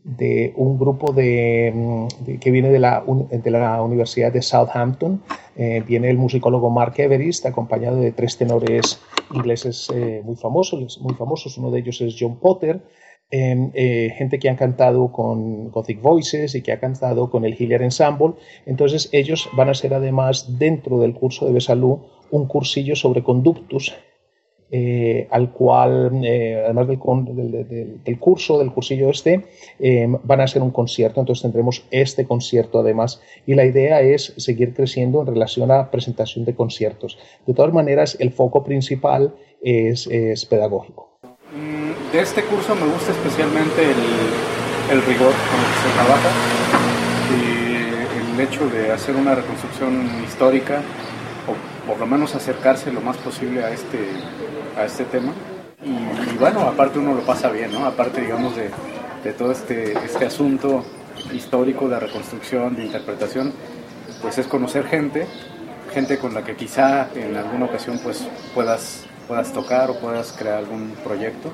de 0.04 0.52
un 0.56 0.78
grupo 0.78 1.12
de, 1.12 1.72
mm, 1.74 2.38
que 2.38 2.50
viene 2.50 2.68
de 2.68 2.78
la, 2.78 3.02
de 3.30 3.50
la, 3.50 3.82
Universidad 3.82 4.32
de 4.32 4.42
Southampton. 4.42 5.22
Eh, 5.56 5.82
viene 5.86 6.10
el 6.10 6.18
musicólogo 6.18 6.70
Mark 6.70 6.94
Everest, 6.98 7.46
acompañado 7.46 7.96
de 7.96 8.12
tres 8.12 8.36
tenores 8.36 9.00
ingleses 9.32 9.90
eh, 9.94 10.20
muy 10.22 10.36
famosos, 10.36 11.00
muy 11.00 11.14
famosos. 11.14 11.56
Uno 11.58 11.70
de 11.70 11.80
ellos 11.80 12.00
es 12.02 12.14
John 12.18 12.36
Potter. 12.36 12.82
Em, 13.30 13.70
eh, 13.74 14.14
gente 14.16 14.38
que 14.38 14.50
han 14.50 14.56
cantado 14.56 15.10
con 15.10 15.70
Gothic 15.70 16.00
Voices 16.00 16.54
y 16.54 16.62
que 16.62 16.72
ha 16.72 16.78
cantado 16.78 17.30
con 17.30 17.44
el 17.44 17.60
Hilliard 17.60 17.82
Ensemble. 17.82 18.34
Entonces 18.66 19.08
ellos 19.12 19.48
van 19.56 19.70
a 19.70 19.74
ser 19.74 19.94
además 19.94 20.58
dentro 20.58 21.00
del 21.00 21.14
curso 21.14 21.46
de 21.46 21.52
Besalú 21.52 22.02
un 22.30 22.46
cursillo 22.46 22.94
sobre 22.94 23.22
conductus 23.22 23.94
eh, 24.76 25.28
al 25.30 25.52
cual, 25.52 26.10
eh, 26.24 26.60
además 26.64 26.88
del, 26.88 26.98
curso, 28.18 28.58
del 28.58 28.72
cursillo 28.72 29.08
este, 29.08 29.44
eh, 29.78 30.08
van 30.24 30.40
a 30.40 30.48
ser 30.48 30.62
un 30.62 30.72
concierto, 30.72 31.20
entonces 31.20 31.42
tendremos 31.42 31.84
este 31.92 32.26
concierto 32.26 32.80
además 32.80 33.22
y 33.46 33.54
la 33.54 33.64
idea 33.64 34.00
es 34.00 34.34
seguir 34.36 34.74
creciendo 34.74 35.20
en 35.20 35.28
relación 35.28 35.70
a 35.70 35.92
presentación 35.92 36.44
de 36.44 36.56
conciertos. 36.56 37.18
De 37.46 37.54
todas 37.54 37.72
maneras, 37.72 38.16
el 38.18 38.32
foco 38.32 38.64
principal 38.64 39.36
es, 39.62 40.08
pedagógico. 40.50 41.20
Mm, 41.22 42.12
de 42.12 42.20
este 42.20 42.42
curso 42.42 42.74
me 42.74 42.92
gusta 42.92 43.12
especialmente 43.12 43.80
el, 44.90 45.02
rigor 45.02 45.30
con 45.30 45.60
el 45.60 45.68
que 45.70 45.78
se 45.84 45.94
trabaja 45.94 46.30
y 47.30 48.34
el 48.34 48.40
hecho 48.40 48.68
de 48.70 48.90
hacer 48.90 49.14
una 49.14 49.36
reconstrucción 49.36 50.04
histórica 50.26 50.82
o 51.46 51.86
por 51.86 52.00
lo 52.00 52.06
menos 52.06 52.34
acercarse 52.34 52.90
lo 52.90 53.00
más 53.00 53.16
posible 53.18 53.62
a 53.62 53.70
este 53.70 53.98
a 54.76 54.84
este 54.84 55.04
tema. 55.04 55.32
Y, 55.84 56.36
bueno, 56.38 56.60
aparte 56.60 56.98
uno 56.98 57.14
lo 57.14 57.20
pasa 57.22 57.50
bien, 57.50 57.72
¿no? 57.72 57.84
Aparte, 57.84 58.20
digamos, 58.20 58.56
de, 58.56 58.70
de 59.22 59.32
todo 59.32 59.52
este, 59.52 59.92
este 60.04 60.26
asunto 60.26 60.84
histórico 61.32 61.88
de 61.88 62.00
reconstrucción, 62.00 62.74
de 62.76 62.84
interpretación, 62.86 63.52
pues 64.22 64.38
es 64.38 64.46
conocer 64.46 64.86
gente, 64.86 65.26
gente 65.92 66.18
con 66.18 66.34
la 66.34 66.42
que 66.42 66.56
quizá 66.56 67.08
en 67.14 67.36
alguna 67.36 67.66
ocasión 67.66 67.98
pues 68.02 68.26
puedas, 68.54 69.06
puedas 69.28 69.52
tocar 69.52 69.90
o 69.90 69.98
puedas 70.00 70.32
crear 70.32 70.58
algún 70.58 70.94
proyecto. 71.04 71.52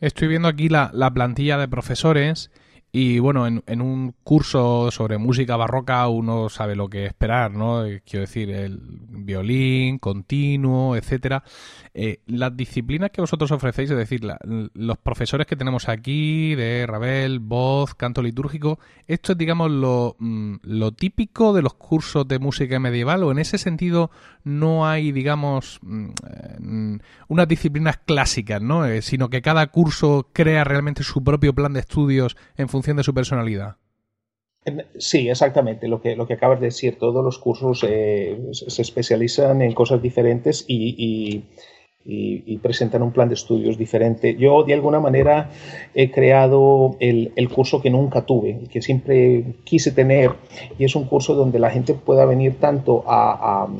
Estoy 0.00 0.28
viendo 0.28 0.48
aquí 0.48 0.68
la, 0.68 0.90
la 0.92 1.10
plantilla 1.10 1.56
de 1.56 1.68
profesores 1.68 2.50
y 2.98 3.18
bueno, 3.18 3.46
en, 3.46 3.82
un 3.82 4.14
curso 4.24 4.90
sobre 4.90 5.18
música 5.18 5.54
barroca 5.54 6.08
uno 6.08 6.48
sabe 6.48 6.74
lo 6.74 6.88
que 6.88 7.04
esperar, 7.04 7.50
¿no? 7.52 7.84
Eh, 7.84 8.00
quiero 8.06 8.22
decir, 8.22 8.48
el 8.48 8.80
violín, 8.80 9.98
continuo, 9.98 10.96
etcétera. 10.96 11.44
Eh, 11.92 12.20
las 12.26 12.56
disciplinas 12.56 13.10
que 13.10 13.20
vosotros 13.20 13.50
ofrecéis, 13.50 13.90
es 13.90 13.98
decir, 13.98 14.22
los 14.46 14.96
profesores 14.96 15.46
que 15.46 15.56
tenemos 15.56 15.90
aquí 15.90 16.54
de 16.54 16.86
Ravel, 16.86 17.40
voz, 17.40 17.94
canto 17.94 18.22
litúrgico, 18.22 18.78
esto 19.06 19.32
es, 19.32 19.38
digamos, 19.38 19.70
lo, 19.70 20.16
mm, 20.18 20.54
lo 20.62 20.92
típico 20.92 21.52
de 21.52 21.60
los 21.60 21.74
cursos 21.74 22.26
de 22.26 22.38
música 22.38 22.80
medieval, 22.80 23.24
o 23.24 23.30
en 23.30 23.40
ese 23.40 23.58
sentido 23.58 24.10
no 24.42 24.86
hay, 24.86 25.12
digamos, 25.12 25.80
mm, 25.82 26.06
eh, 26.30 26.98
unas 27.28 27.46
disciplinas 27.46 27.98
clásicas, 27.98 28.62
¿no? 28.62 28.84
sino 29.02 29.28
que 29.28 29.42
cada 29.42 29.66
curso 29.66 30.30
crea 30.32 30.64
realmente 30.64 31.02
su 31.02 31.22
propio 31.22 31.52
plan 31.52 31.74
de 31.74 31.80
estudios 31.80 32.36
en 32.56 32.68
de 32.94 33.02
su 33.02 33.14
personalidad. 33.14 33.76
Sí, 34.98 35.28
exactamente, 35.28 35.86
lo 35.86 36.00
que, 36.00 36.16
lo 36.16 36.26
que 36.26 36.34
acabas 36.34 36.58
de 36.60 36.66
decir. 36.66 36.98
Todos 36.98 37.24
los 37.24 37.38
cursos 37.38 37.84
eh, 37.88 38.36
se 38.52 38.82
especializan 38.82 39.62
en 39.62 39.72
cosas 39.72 40.02
diferentes 40.02 40.64
y, 40.66 41.44
presentan 42.62 43.02
un 43.02 43.12
plan 43.12 43.28
de 43.28 43.34
estudios 43.34 43.78
diferente. 43.78 44.34
Yo, 44.36 44.64
de 44.64 44.74
alguna 44.74 44.98
manera, 44.98 45.50
he 45.94 46.10
creado 46.10 46.96
el, 46.98 47.48
curso 47.54 47.80
que 47.80 47.90
nunca 47.90 48.26
tuve, 48.26 48.64
que 48.70 48.82
siempre 48.82 49.54
quise 49.62 49.92
tener, 49.92 50.32
y 50.78 50.84
es 50.84 50.96
un 50.96 51.04
curso 51.04 51.34
donde 51.34 51.60
la 51.60 51.70
gente 51.70 51.94
pueda 51.94 52.24
venir 52.24 52.58
tanto 52.58 53.04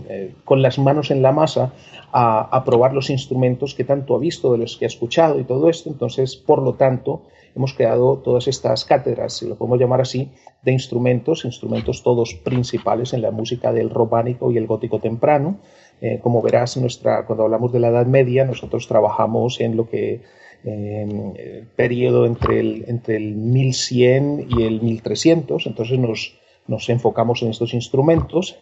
eh, 0.09 0.35
con 0.45 0.63
las 0.63 0.79
manos 0.79 1.11
en 1.11 1.21
la 1.21 1.33
masa 1.33 1.73
a, 2.13 2.43
a 2.57 2.65
probar 2.65 2.95
los 2.95 3.11
instrumentos 3.11 3.75
que 3.75 3.83
tanto 3.83 4.15
ha 4.15 4.19
visto, 4.19 4.53
de 4.53 4.59
los 4.59 4.77
que 4.77 4.85
ha 4.85 4.89
escuchado 4.89 5.41
y 5.41 5.45
todo 5.45 5.69
esto. 5.69 5.89
Entonces, 5.91 6.37
por 6.37 6.63
lo 6.63 6.75
tanto, 6.75 7.23
hemos 7.57 7.75
creado 7.75 8.19
todas 8.19 8.47
estas 8.47 8.85
cátedras, 8.85 9.33
si 9.33 9.49
lo 9.49 9.57
podemos 9.57 9.81
llamar 9.81 10.03
así, 10.03 10.31
de 10.63 10.73
instrumentos, 10.73 11.45
instrumentos 11.45 12.03
todos 12.03 12.35
principales 12.35 13.15
en 13.15 13.23
la 13.23 13.31
música 13.31 13.73
del 13.73 13.91
románico 13.91 14.53
y 14.53 14.59
el 14.59 14.67
gótico 14.67 15.01
temprano. 15.01 15.59
Eh, 16.01 16.21
como 16.23 16.43
verás, 16.43 16.77
nuestra, 16.77 17.25
cuando 17.25 17.45
hablamos 17.45 17.73
de 17.73 17.81
la 17.81 17.89
Edad 17.89 18.07
Media, 18.07 18.45
nosotros 18.45 18.87
trabajamos 18.87 19.61
en 19.61 19.77
lo 19.77 19.89
que 19.89 20.23
el 20.65 21.69
periodo 21.77 22.27
entre 22.27 22.59
el, 22.61 22.85
entre 22.89 23.17
el 23.17 23.37
1100 23.37 24.49
y 24.51 24.63
el 24.65 24.81
1300, 24.83 25.67
entonces 25.67 25.99
nos, 25.99 26.39
nos 26.67 26.89
enfocamos 26.89 27.43
en 27.43 27.51
estos 27.51 27.73
instrumentos 27.73 28.59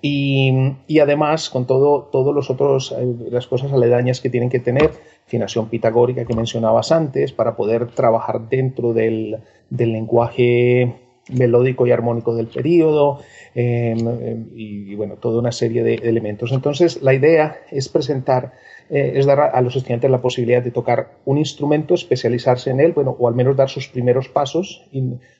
y, 0.00 0.52
y, 0.86 1.00
además 1.00 1.50
con 1.50 1.66
todo, 1.66 2.04
todos 2.12 2.34
los 2.34 2.50
otros 2.50 2.92
eh, 2.92 3.16
las 3.30 3.48
cosas 3.48 3.72
aledañas 3.72 4.20
que 4.20 4.30
tienen 4.30 4.48
que 4.48 4.60
tener 4.60 4.92
afinación 5.28 5.68
pitagórica 5.68 6.24
que 6.24 6.34
mencionabas 6.34 6.90
antes 6.90 7.32
para 7.32 7.54
poder 7.54 7.88
trabajar 7.88 8.48
dentro 8.48 8.94
del, 8.94 9.36
del 9.68 9.92
lenguaje 9.92 10.94
melódico 11.28 11.86
y 11.86 11.92
armónico 11.92 12.34
del 12.34 12.46
periodo 12.46 13.20
em, 13.54 13.98
em, 14.08 14.46
y, 14.54 14.94
bueno 14.94 15.16
toda 15.16 15.38
una 15.38 15.52
serie 15.52 15.82
de 15.82 15.96
elementos. 15.96 16.50
Entonces 16.52 17.02
la 17.02 17.12
idea 17.12 17.58
es 17.70 17.90
presentar 17.90 18.54
eh, 18.90 19.12
es 19.16 19.26
dar 19.26 19.40
a, 19.40 19.60
los 19.60 19.76
estudiantes 19.76 20.10
la 20.10 20.22
posibilidad 20.22 20.62
de 20.62 20.70
tocar 20.70 21.18
un 21.24 21.36
instrumento, 21.38 21.94
especializarse 21.94 22.70
en 22.70 22.80
él, 22.80 22.92
bueno, 22.92 23.16
o 23.18 23.28
al 23.28 23.34
menos 23.34 23.56
dar 23.56 23.68
sus 23.68 23.88
primeros 23.88 24.28
pasos, 24.28 24.84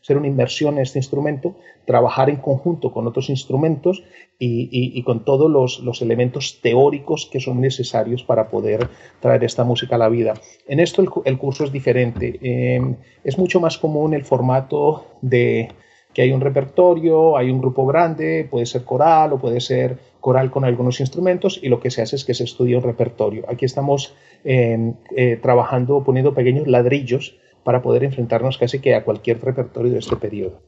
ser 0.03 0.19
una 0.19 0.27
inmersión 0.27 0.75
en 0.75 0.83
este 0.83 0.99
instrumento, 0.99 1.57
trabajar 1.87 2.29
en 2.29 2.37
conjunto 2.37 2.93
con 2.93 3.07
otros 3.07 3.31
instrumentos 3.31 4.05
y, 4.39 5.03
con 5.03 5.25
todos 5.25 5.81
los, 5.83 6.03
elementos 6.03 6.61
teóricos 6.61 7.29
que 7.31 7.41
son 7.41 7.61
necesarios 7.61 8.23
para 8.23 8.51
poder 8.51 8.89
traer 9.21 9.43
esta 9.45 9.65
música 9.65 9.97
a 9.97 9.99
la 9.99 10.09
vida. 10.09 10.35
En 10.67 10.81
esto 10.81 11.03
el, 11.25 11.39
curso 11.39 11.65
es 11.65 11.73
diferente. 11.73 12.39
Em, 12.43 12.97
es 13.25 13.39
mucho 13.39 13.61
más 13.61 13.79
común 13.79 14.15
el 14.15 14.25
formato 14.25 15.07
de 15.23 15.71
que 16.19 16.23
hay 16.23 16.33
un 16.33 16.41
repertorio, 16.41 17.37
hay 17.37 17.49
un 17.49 17.61
grupo 17.61 17.87
grande, 17.87 18.49
puede 18.51 18.67
ser 18.67 18.83
coral 18.83 19.33
o 19.35 19.39
puede 19.39 19.61
ser 19.61 20.01
coral 20.19 20.51
con 20.51 20.65
algunos 20.65 20.99
instrumentos 20.99 21.61
y 21.63 21.69
lo 21.69 21.79
que 21.79 21.93
se 21.93 22.03
hace 22.03 22.17
es 22.17 22.25
que 22.25 22.35
se 22.35 22.43
estudia 22.43 22.77
un 22.77 22.83
repertorio. 22.83 23.45
Aquí 23.49 23.65
estamos 23.65 24.17
eh, 24.43 25.39
trabajando, 25.41 26.03
poniendo 26.03 26.35
pequeños 26.35 26.67
ladrillos 26.67 27.37
para 27.63 27.83
poder 27.83 28.03
enfrentarnos 28.03 28.59
casi 28.59 28.81
que 28.81 28.97
a 28.97 29.05
cualquier 29.05 29.41
repertorio 29.41 29.93
de 29.93 30.01
este 30.01 30.17
periodo. 30.17 30.61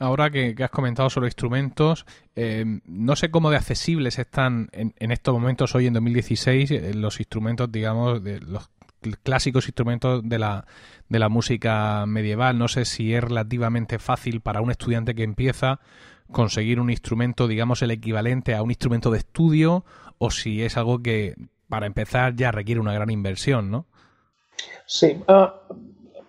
Ahora 0.00 0.30
que, 0.30 0.52
has 0.64 0.70
comentado 0.70 1.10
sobre 1.10 1.28
instrumentos, 1.28 2.04
em, 2.34 2.80
no 2.86 3.14
sé 3.14 3.30
cómo 3.30 3.52
de 3.52 3.56
accesibles 3.58 4.18
están 4.18 4.68
en, 4.72 5.12
estos 5.12 5.32
momentos, 5.32 5.76
hoy 5.76 5.86
en 5.86 5.92
2016, 5.92 6.72
eh, 6.72 6.92
los 6.92 7.20
instrumentos, 7.20 7.70
digamos, 7.70 8.24
de 8.24 8.40
los 8.40 8.68
clásicos 9.22 9.66
instrumentos 9.66 10.22
de 10.24 10.38
la, 10.38 10.66
de 11.08 11.18
la 11.18 11.28
música 11.28 12.04
medieval. 12.06 12.58
No 12.58 12.68
sé 12.68 12.84
si 12.84 13.14
es 13.14 13.22
relativamente 13.22 13.98
fácil 13.98 14.40
para 14.40 14.60
un 14.60 14.70
estudiante 14.70 15.14
que 15.14 15.22
empieza 15.22 15.80
conseguir 16.32 16.80
un 16.80 16.90
instrumento, 16.90 17.46
digamos, 17.46 17.82
el 17.82 17.90
equivalente 17.90 18.54
a 18.54 18.62
un 18.62 18.70
instrumento 18.70 19.10
de 19.10 19.18
estudio, 19.18 19.84
o 20.18 20.30
si 20.30 20.62
es 20.62 20.76
algo 20.76 21.02
que 21.02 21.34
para 21.68 21.86
empezar 21.86 22.34
ya 22.36 22.50
requiere 22.50 22.80
una 22.80 22.92
gran 22.92 23.10
inversión, 23.10 23.70
¿no? 23.70 23.86
Sí, 24.86 25.18
ah, 25.28 25.54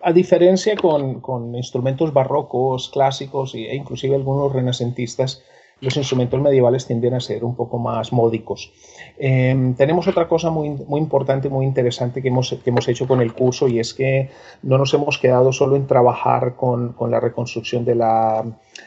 a 0.02 0.12
diferencia 0.12 0.76
con, 0.76 1.54
instrumentos 1.54 2.12
barrocos, 2.12 2.90
clásicos 2.90 3.54
e 3.54 3.74
inclusive 3.74 4.14
algunos 4.14 4.52
renacentistas, 4.52 5.42
los 5.80 5.96
instrumentos 5.96 6.40
medievales 6.40 6.86
tienden 6.86 7.14
a 7.14 7.20
ser 7.20 7.44
un 7.44 7.54
poco 7.54 7.78
más 7.78 8.12
módicos. 8.12 8.72
Em, 9.18 9.74
tenemos 9.74 10.08
otra 10.08 10.26
cosa 10.26 10.50
muy, 10.50 10.70
muy 10.70 11.00
importante, 11.00 11.50
muy 11.50 11.66
interesante 11.66 12.22
que 12.22 12.28
hemos, 12.28 12.56
hemos, 12.64 12.88
hecho 12.88 13.06
con 13.06 13.20
el 13.20 13.34
curso 13.34 13.68
y 13.68 13.78
es 13.78 13.92
que 13.92 14.30
no 14.62 14.78
nos 14.78 14.94
hemos 14.94 15.18
quedado 15.18 15.52
solo 15.52 15.76
en 15.76 15.86
trabajar 15.86 16.56
con, 16.56 16.94
la 17.10 17.20
reconstrucción 17.20 17.84
de 17.84 17.94
la, 17.94 18.44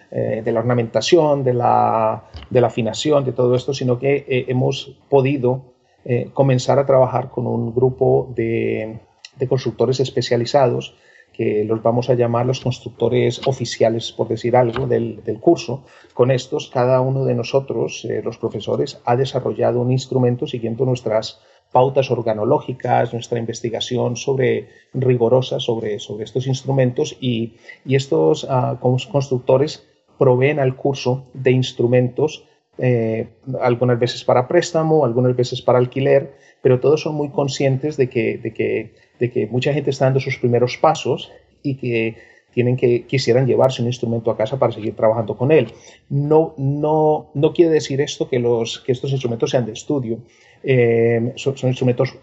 eh, 0.09 0.41
de 0.43 0.51
la 0.51 0.59
ornamentación, 0.61 1.43
de 1.43 1.53
la, 1.53 2.23
de 2.49 2.61
la, 2.61 2.67
afinación, 2.67 3.23
de 3.23 3.33
todo 3.33 3.55
esto, 3.55 3.73
sino 3.73 3.99
que 3.99 4.25
eh, 4.27 4.45
hemos 4.47 4.97
podido 5.09 5.61
eh, 6.05 6.31
comenzar 6.33 6.79
a 6.79 6.85
trabajar 6.87 7.29
con 7.29 7.45
un 7.45 7.73
grupo 7.73 8.31
de, 8.35 8.99
de 9.37 9.47
constructores 9.47 9.99
especializados 9.99 10.95
que 11.39 11.63
los 11.63 11.81
vamos 11.81 12.09
a 12.09 12.15
llamar 12.15 12.45
los 12.45 12.59
constructores 12.59 13.47
oficiales, 13.47 14.11
por 14.11 14.27
decir 14.27 14.57
algo, 14.57 14.87
del, 14.87 15.39
curso. 15.39 15.85
Con 16.13 16.31
estos, 16.31 16.67
cada 16.67 16.99
uno 16.99 17.23
de 17.23 17.33
nosotros, 17.33 18.03
eh, 18.03 18.21
los 18.21 18.37
profesores, 18.37 18.99
ha 19.05 19.15
desarrollado 19.15 19.79
un 19.79 19.89
instrumento 19.89 20.45
siguiendo 20.47 20.83
nuestras 20.83 21.39
pautas 21.71 22.11
organológicas, 22.11 23.13
nuestra 23.13 23.39
investigación 23.39 24.17
sobre 24.17 24.67
rigorosa 24.93 25.61
sobre, 25.61 25.99
sobre 25.99 26.25
estos 26.25 26.45
instrumentos 26.45 27.15
y, 27.21 27.53
estos 27.85 28.45
ah, 28.49 28.77
constructores 28.81 29.87
proveen 30.17 30.59
al 30.59 30.75
curso 30.75 31.27
de 31.33 31.51
instrumentos 31.51 32.43
eh, 32.79 33.29
algunas 33.61 33.97
veces 33.97 34.25
para 34.25 34.45
préstamo, 34.45 35.05
algunas 35.05 35.37
veces 35.37 35.61
para 35.61 35.79
alquiler, 35.79 36.33
pero 36.61 36.81
todos 36.81 36.99
son 37.01 37.15
muy 37.15 37.29
conscientes 37.29 37.95
de 37.95 38.09
que, 38.09 38.37
de 38.37 38.53
que 38.53 39.08
de 39.19 39.31
que 39.31 39.47
mucha 39.47 39.73
gente 39.73 39.89
está 39.89 40.05
dando 40.05 40.19
sus 40.19 40.37
primeros 40.37 40.77
pasos 40.77 41.31
y 41.61 41.75
que 41.75 42.15
tienen 42.53 42.77
que 42.77 43.05
quisieran 43.05 43.45
llevarse 43.45 43.81
un 43.81 43.87
instrumento 43.87 44.31
a 44.31 44.37
casa 44.37 44.57
para 44.57 44.71
seguir 44.71 44.95
trabajando 44.95 45.37
con 45.37 45.51
él. 45.51 45.71
No, 46.09 46.55
no, 46.57 47.31
no 47.33 47.53
quiere 47.53 47.71
decir 47.71 48.01
esto 48.01 48.27
que, 48.27 48.39
los, 48.39 48.79
que 48.79 48.91
estos 48.91 49.11
instrumentos 49.11 49.51
sean 49.51 49.65
de 49.65 49.73
estudio. 49.73 50.19
Eh, 50.63 51.33
son, 51.35 51.55
instrumentos, 51.63 52.15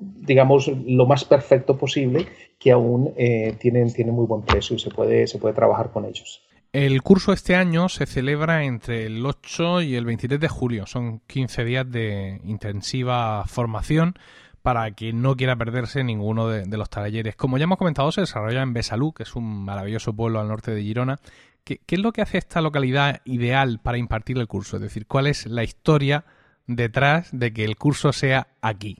digamos, 0.00 0.68
lo 0.86 1.06
más 1.06 1.24
perfecto 1.24 1.76
posible 1.76 2.26
que 2.58 2.70
aún 2.70 3.12
eh, 3.16 3.54
tienen, 3.58 3.92
tienen 3.92 4.14
muy 4.14 4.26
buen 4.26 4.42
precio 4.42 4.76
y 4.76 4.78
se 4.78 4.90
puede, 4.90 5.26
se 5.26 5.38
puede 5.38 5.54
trabajar 5.54 5.90
con 5.90 6.06
ellos. 6.06 6.42
El 6.72 7.02
curso 7.02 7.34
este 7.34 7.54
año 7.54 7.90
se 7.90 8.06
celebra 8.06 8.64
entre 8.64 9.04
el 9.04 9.26
8 9.26 9.82
y 9.82 9.94
el 9.94 10.06
23 10.06 10.40
de 10.40 10.48
julio. 10.48 10.86
Son 10.86 11.20
15 11.26 11.64
días 11.64 11.90
de 11.90 12.40
intensiva 12.44 13.44
formación 13.46 14.14
para 14.62 14.90
quien 14.92 15.22
no 15.22 15.36
quiera 15.36 15.56
perderse 15.56 16.04
ninguno 16.04 16.48
de, 16.48 16.76
los 16.76 16.88
talleres. 16.88 17.36
Como 17.36 17.58
ya 17.58 17.64
hemos 17.64 17.78
comentado, 17.78 18.12
se 18.12 18.22
desarrolla 18.22 18.62
en 18.62 18.72
Besalú, 18.72 19.12
que 19.12 19.24
es 19.24 19.34
un 19.34 19.64
maravilloso 19.64 20.14
pueblo 20.14 20.40
al 20.40 20.48
norte 20.48 20.72
de 20.72 20.82
Girona. 20.82 21.18
¿Qué, 21.64 21.80
es 21.86 21.98
lo 21.98 22.12
que 22.12 22.22
hace 22.22 22.38
esta 22.38 22.60
localidad 22.60 23.20
ideal 23.24 23.80
para 23.82 23.98
impartir 23.98 24.38
el 24.38 24.48
curso? 24.48 24.76
Es 24.76 24.82
decir, 24.82 25.06
¿cuál 25.06 25.26
es 25.26 25.46
la 25.46 25.64
historia 25.64 26.24
detrás 26.66 27.28
de 27.32 27.52
que 27.52 27.64
el 27.64 27.76
curso 27.76 28.12
sea 28.12 28.48
aquí? 28.60 28.98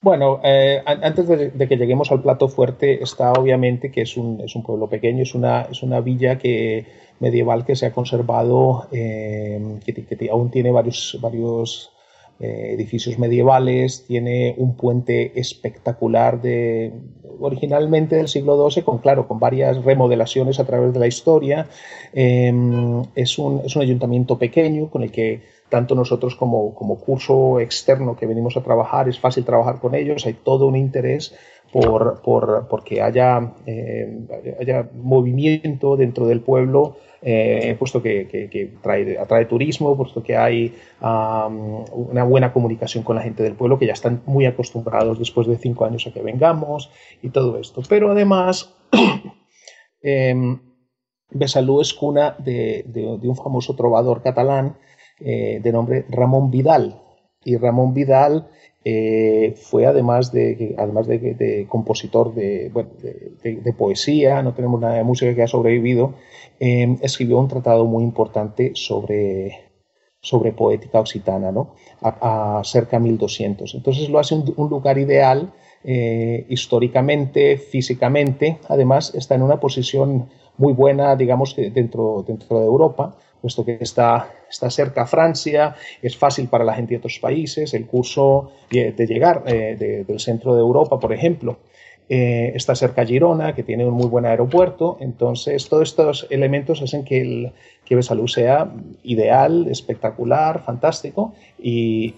Bueno, 0.00 0.40
eh, 0.44 0.82
antes 0.86 1.26
de, 1.26 1.68
que 1.68 1.76
lleguemos 1.76 2.12
al 2.12 2.22
plato 2.22 2.48
fuerte, 2.48 3.02
está 3.02 3.32
obviamente 3.32 3.90
que 3.90 4.02
es 4.02 4.16
un, 4.16 4.38
pueblo 4.64 4.88
pequeño, 4.88 5.22
es 5.22 5.34
una, 5.34 6.00
villa 6.00 6.38
que, 6.38 6.86
medieval 7.18 7.64
que 7.64 7.74
se 7.74 7.86
ha 7.86 7.92
conservado, 7.92 8.86
eh, 8.92 9.80
que, 9.84 10.28
aún 10.30 10.50
tiene 10.50 10.70
varios 10.70 11.18
eh, 12.38 12.72
edificios 12.74 13.18
medievales, 13.18 14.04
tiene 14.06 14.54
un 14.58 14.76
puente 14.76 15.38
espectacular 15.40 16.42
de 16.42 16.92
originalmente 17.40 18.16
del 18.16 18.28
siglo 18.28 18.68
XII, 18.70 18.82
con 18.82 18.98
claro, 18.98 19.26
con 19.26 19.38
varias 19.38 19.82
remodelaciones 19.84 20.60
a 20.60 20.66
través 20.66 20.92
de 20.92 20.98
la 20.98 21.06
historia. 21.06 21.66
Em, 22.12 23.02
es, 23.14 23.38
un, 23.38 23.62
es, 23.64 23.74
un, 23.76 23.82
ayuntamiento 23.82 24.38
pequeño 24.38 24.90
con 24.90 25.02
el 25.02 25.10
que 25.10 25.42
tanto 25.68 25.94
nosotros 25.94 26.36
como, 26.36 26.74
como 26.74 26.98
curso 26.98 27.58
externo 27.60 28.16
que 28.16 28.26
venimos 28.26 28.56
a 28.56 28.62
trabajar, 28.62 29.08
es 29.08 29.18
fácil 29.18 29.44
trabajar 29.44 29.80
con 29.80 29.94
ellos, 29.94 30.26
hay 30.26 30.34
todo 30.34 30.66
un 30.66 30.76
interés 30.76 31.34
por, 31.80 32.22
por 32.22 32.68
porque 32.68 33.02
haya, 33.02 33.52
eh, 33.66 34.20
haya 34.60 34.88
movimiento 34.94 35.96
dentro 35.96 36.26
del 36.26 36.40
pueblo 36.40 36.96
eh, 37.28 37.74
puesto 37.78 38.00
que, 38.00 38.78
trae, 38.80 39.18
atrae 39.18 39.46
turismo, 39.46 39.96
puesto 39.96 40.22
que 40.22 40.36
hay 40.36 40.74
una 41.00 42.24
buena 42.24 42.52
comunicación 42.52 43.02
con 43.02 43.16
la 43.16 43.22
gente 43.22 43.42
del 43.42 43.54
pueblo, 43.54 43.78
que 43.78 43.86
ya 43.86 43.94
están 43.94 44.22
muy 44.26 44.46
acostumbrados 44.46 45.18
después 45.18 45.46
de 45.48 45.56
cinco 45.56 45.84
años 45.84 46.06
a 46.06 46.12
que 46.12 46.22
vengamos 46.22 46.90
y 47.22 47.30
todo 47.30 47.58
esto. 47.58 47.82
Pero 47.88 48.12
además, 48.12 48.74
eh, 50.02 50.34
Besalú 51.30 51.80
es 51.80 51.92
cuna 51.92 52.36
de, 52.38 52.84
un 53.22 53.36
famoso 53.36 53.74
trovador 53.74 54.22
catalán 54.22 54.76
eh, 55.18 55.58
de 55.60 55.72
nombre 55.72 56.06
Ramón 56.08 56.52
Vidal. 56.52 57.02
Y 57.44 57.56
Ramón 57.56 57.92
Vidal 57.92 58.48
eh, 58.88 59.56
fue 59.56 59.84
además 59.84 60.30
de, 60.30 60.76
además 60.78 61.08
de, 61.08 61.66
compositor 61.68 62.32
de, 62.36 62.70
poesía, 63.76 64.44
no 64.44 64.54
tenemos 64.54 64.80
nada 64.80 64.94
de 64.94 65.02
música 65.02 65.34
que 65.34 65.42
ha 65.42 65.48
sobrevivido, 65.48 66.14
em, 66.60 66.96
escribió 67.02 67.40
un 67.40 67.48
tratado 67.48 67.84
muy 67.84 68.04
importante 68.04 68.70
sobre, 68.76 69.70
sobre 70.20 70.52
poética 70.52 71.00
occitana, 71.00 71.50
¿no? 71.50 71.74
a, 72.00 72.62
cerca 72.62 72.98
de 72.98 73.02
1200. 73.02 73.74
Entonces 73.74 74.08
lo 74.08 74.20
hace 74.20 74.36
un, 74.36 74.70
lugar 74.70 74.98
ideal 74.98 75.52
eh, 75.82 76.46
históricamente, 76.48 77.58
físicamente, 77.58 78.58
además 78.68 79.12
está 79.16 79.34
en 79.34 79.42
una 79.42 79.58
posición 79.58 80.28
muy 80.58 80.72
buena, 80.72 81.16
digamos, 81.16 81.56
dentro, 81.56 82.24
dentro 82.24 82.60
de 82.60 82.66
Europa, 82.66 83.16
puesto 83.40 83.64
que 83.64 83.78
está, 83.80 84.30
está 84.50 84.70
cerca 84.70 85.06
Francia, 85.06 85.74
es 86.02 86.16
fácil 86.16 86.48
para 86.48 86.64
la 86.64 86.74
gente 86.74 86.94
de 86.94 86.98
otros 86.98 87.18
países, 87.18 87.74
el 87.74 87.86
curso 87.86 88.52
de 88.70 89.06
llegar 89.06 89.44
eh, 89.46 90.04
del 90.06 90.20
centro 90.20 90.54
de 90.54 90.60
Europa, 90.60 90.98
por 90.98 91.12
ejemplo, 91.12 91.58
eh, 92.08 92.52
está 92.54 92.76
cerca 92.76 93.04
Girona, 93.04 93.52
que 93.52 93.64
tiene 93.64 93.84
un 93.84 93.94
muy 93.94 94.06
buen 94.06 94.26
aeropuerto, 94.26 94.96
entonces 95.00 95.68
todos 95.68 95.88
estos 95.88 96.26
elementos 96.30 96.80
hacen 96.80 97.04
que, 97.04 97.20
el, 97.20 97.52
que 97.84 97.96
Besalú 97.96 98.28
sea 98.28 98.70
ideal, 99.02 99.66
espectacular, 99.68 100.62
fantástico, 100.64 101.34
y, 101.58 102.14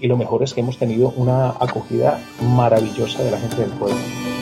y 0.00 0.06
lo 0.08 0.16
mejor 0.16 0.42
es 0.42 0.54
que 0.54 0.60
hemos 0.60 0.78
tenido 0.78 1.12
una 1.16 1.50
acogida 1.50 2.18
maravillosa 2.56 3.22
de 3.22 3.30
la 3.30 3.38
gente 3.38 3.58
del 3.58 3.70
pueblo. 3.70 4.37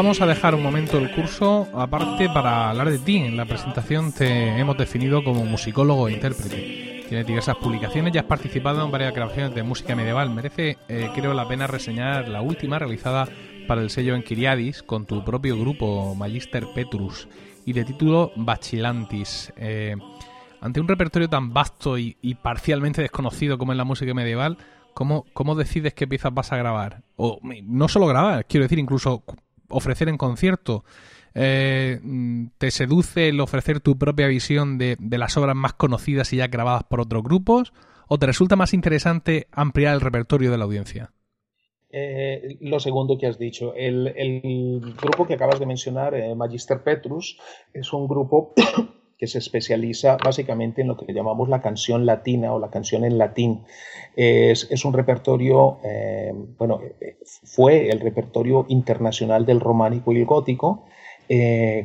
Vamos 0.00 0.22
a 0.22 0.26
dejar 0.26 0.54
un 0.54 0.62
momento 0.62 0.96
el 0.96 1.10
curso 1.10 1.68
aparte 1.74 2.30
para 2.30 2.70
hablar 2.70 2.88
de 2.88 2.98
ti. 2.98 3.18
En 3.18 3.36
la 3.36 3.44
presentación 3.44 4.12
te 4.12 4.58
hemos 4.58 4.78
definido 4.78 5.22
como 5.22 5.44
musicólogo 5.44 6.08
e 6.08 6.14
intérprete. 6.14 7.04
Tienes 7.06 7.26
diversas 7.26 7.56
publicaciones 7.58 8.14
y 8.14 8.16
has 8.16 8.24
participado 8.24 8.82
en 8.82 8.90
varias 8.90 9.14
grabaciones 9.14 9.54
de 9.54 9.62
música 9.62 9.94
medieval. 9.94 10.30
Merece, 10.30 10.78
eh, 10.88 11.10
creo, 11.14 11.34
la 11.34 11.46
pena 11.46 11.66
reseñar 11.66 12.30
la 12.30 12.40
última 12.40 12.78
realizada 12.78 13.28
para 13.68 13.82
el 13.82 13.90
sello 13.90 14.14
Enquiriadis 14.14 14.82
con 14.82 15.04
tu 15.04 15.22
propio 15.22 15.60
grupo 15.60 16.14
Magister 16.14 16.64
Petrus. 16.74 17.28
y 17.66 17.74
de 17.74 17.84
título 17.84 18.32
Bachilantis. 18.36 19.52
Eh, 19.58 19.96
ante 20.62 20.80
un 20.80 20.88
repertorio 20.88 21.28
tan 21.28 21.52
vasto 21.52 21.98
y, 21.98 22.16
parcialmente 22.42 23.02
desconocido 23.02 23.58
como 23.58 23.72
es 23.72 23.76
la 23.76 23.84
música 23.84 24.14
medieval, 24.14 24.56
¿cómo, 24.94 25.26
¿cómo 25.34 25.54
decides 25.56 25.92
qué 25.92 26.08
piezas 26.08 26.32
vas 26.32 26.52
a 26.52 26.56
grabar? 26.56 27.02
O 27.16 27.38
no 27.64 27.86
solo 27.88 28.06
grabar, 28.06 28.46
quiero 28.46 28.64
decir, 28.64 28.78
incluso 28.78 29.24
ofrecer 29.70 30.08
en 30.08 30.18
concierto. 30.18 30.84
Eh, 31.34 32.00
¿Te 32.58 32.70
seduce 32.70 33.28
el 33.28 33.40
ofrecer 33.40 33.80
tu 33.80 33.96
propia 33.96 34.26
visión 34.26 34.78
de, 34.78 34.96
de 34.98 35.18
las 35.18 35.36
obras 35.36 35.56
más 35.56 35.74
conocidas 35.74 36.32
y 36.32 36.36
ya 36.36 36.48
grabadas 36.48 36.84
por 36.84 37.00
otros 37.00 37.22
grupos? 37.22 37.72
¿O 38.08 38.18
te 38.18 38.26
resulta 38.26 38.56
más 38.56 38.74
interesante 38.74 39.46
ampliar 39.52 39.94
el 39.94 40.00
repertorio 40.00 40.50
de 40.50 40.58
la 40.58 40.64
audiencia? 40.64 41.12
Eh, 41.92 42.56
lo 42.60 42.78
segundo 42.78 43.18
que 43.18 43.26
has 43.26 43.38
dicho, 43.38 43.74
el, 43.74 44.80
grupo 45.00 45.26
que 45.26 45.34
acabas 45.34 45.58
de 45.58 45.66
mencionar, 45.66 46.14
eh, 46.14 46.34
Magister 46.36 46.82
Petrus, 46.82 47.38
es 47.72 47.92
un 47.92 48.06
grupo 48.06 48.54
que 49.20 49.26
se 49.26 49.36
especializa 49.36 50.16
básicamente 50.16 50.80
en 50.80 50.88
lo 50.88 50.96
que 50.96 51.12
llamamos 51.12 51.50
la 51.50 51.60
canción 51.60 52.06
latina 52.06 52.54
o 52.54 52.58
la 52.58 52.70
canción 52.70 53.04
en 53.04 53.18
latín. 53.18 53.60
Es, 54.16 54.82
un 54.82 54.94
repertorio, 54.94 55.78
eh, 55.84 56.32
bueno, 56.58 56.80
fue 57.44 57.90
el 57.90 58.00
repertorio 58.00 58.64
internacional 58.68 59.44
del 59.44 59.60
románico 59.60 60.10
y 60.12 60.20
el 60.20 60.24
gótico, 60.24 60.84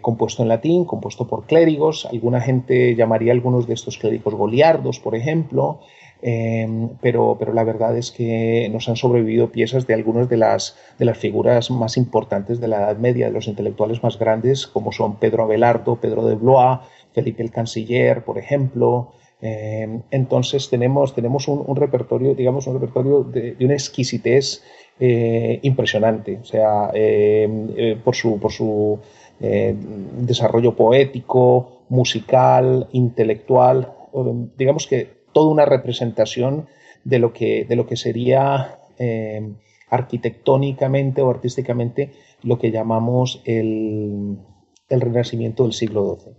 compuesto 0.01 0.43
en 0.43 0.49
latín, 0.49 0.85
compuesto 0.85 1.27
por 1.27 1.45
clérigos. 1.45 2.05
Alguna 2.05 2.39
gente 2.39 2.95
llamaría 2.95 3.33
a 3.33 3.35
algunos 3.35 3.67
de 3.67 3.73
estos 3.73 3.97
clérigos 3.97 4.33
goliardos, 4.33 4.99
por 4.99 5.13
ejemplo. 5.13 5.81
Em, 6.21 6.89
pero, 7.01 7.35
pero 7.37 7.53
la 7.53 7.63
verdad 7.63 7.95
es 7.97 8.11
que 8.11 8.67
nos 8.71 8.89
han 8.89 8.95
sobrevivido 8.95 9.51
piezas 9.51 9.85
de 9.85 9.93
algunas 9.93 10.27
de 10.29 10.37
las, 10.37 10.75
de 10.97 11.05
las 11.05 11.17
figuras 11.17 11.69
más 11.69 11.97
importantes 11.97 12.59
de 12.59 12.67
la 12.67 12.77
Edad 12.77 12.97
Media, 12.97 13.27
de 13.27 13.31
los 13.31 13.47
intelectuales 13.47 14.01
más 14.01 14.17
grandes, 14.17 14.65
como 14.65 14.91
son 14.91 15.17
Pedro 15.17 15.43
Abelardo, 15.43 15.97
Pedro 15.97 16.25
de 16.25 16.33
Blois, 16.33 16.79
Felipe 17.15 17.41
el 17.41 17.51
Canciller, 17.51 18.23
por 18.23 18.37
ejemplo. 18.37 19.13
Em, 19.41 20.03
entonces 20.11 20.69
tenemos, 20.69 21.13
un, 21.47 21.75
repertorio, 21.75 22.35
digamos, 22.35 22.67
un 22.67 22.73
repertorio 22.75 23.23
de, 23.23 23.55
una 23.61 23.73
exquisitez 23.73 24.63
eh, 24.99 25.59
impresionante, 25.63 26.39
o 26.41 26.45
sea, 26.45 26.91
eh, 26.93 27.97
por 28.03 28.15
su, 28.15 28.99
eh, 29.39 29.75
desarrollo 30.19 30.75
poético, 30.75 31.83
musical, 31.89 32.87
intelectual, 32.91 33.93
digamos 34.57 34.87
que 34.87 35.25
toda 35.33 35.51
una 35.51 35.65
representación 35.65 36.67
de 37.03 37.19
lo 37.19 37.33
que, 37.33 37.95
sería 37.95 38.79
eh, 38.97 39.53
arquitectónicamente 39.89 41.21
o 41.21 41.29
artísticamente 41.29 42.11
lo 42.41 42.57
que 42.57 42.71
llamamos 42.71 43.41
el, 43.45 44.37
el 44.89 45.01
Renacimiento 45.01 45.63
del 45.63 45.73
siglo 45.73 46.17
XII. 46.19 46.33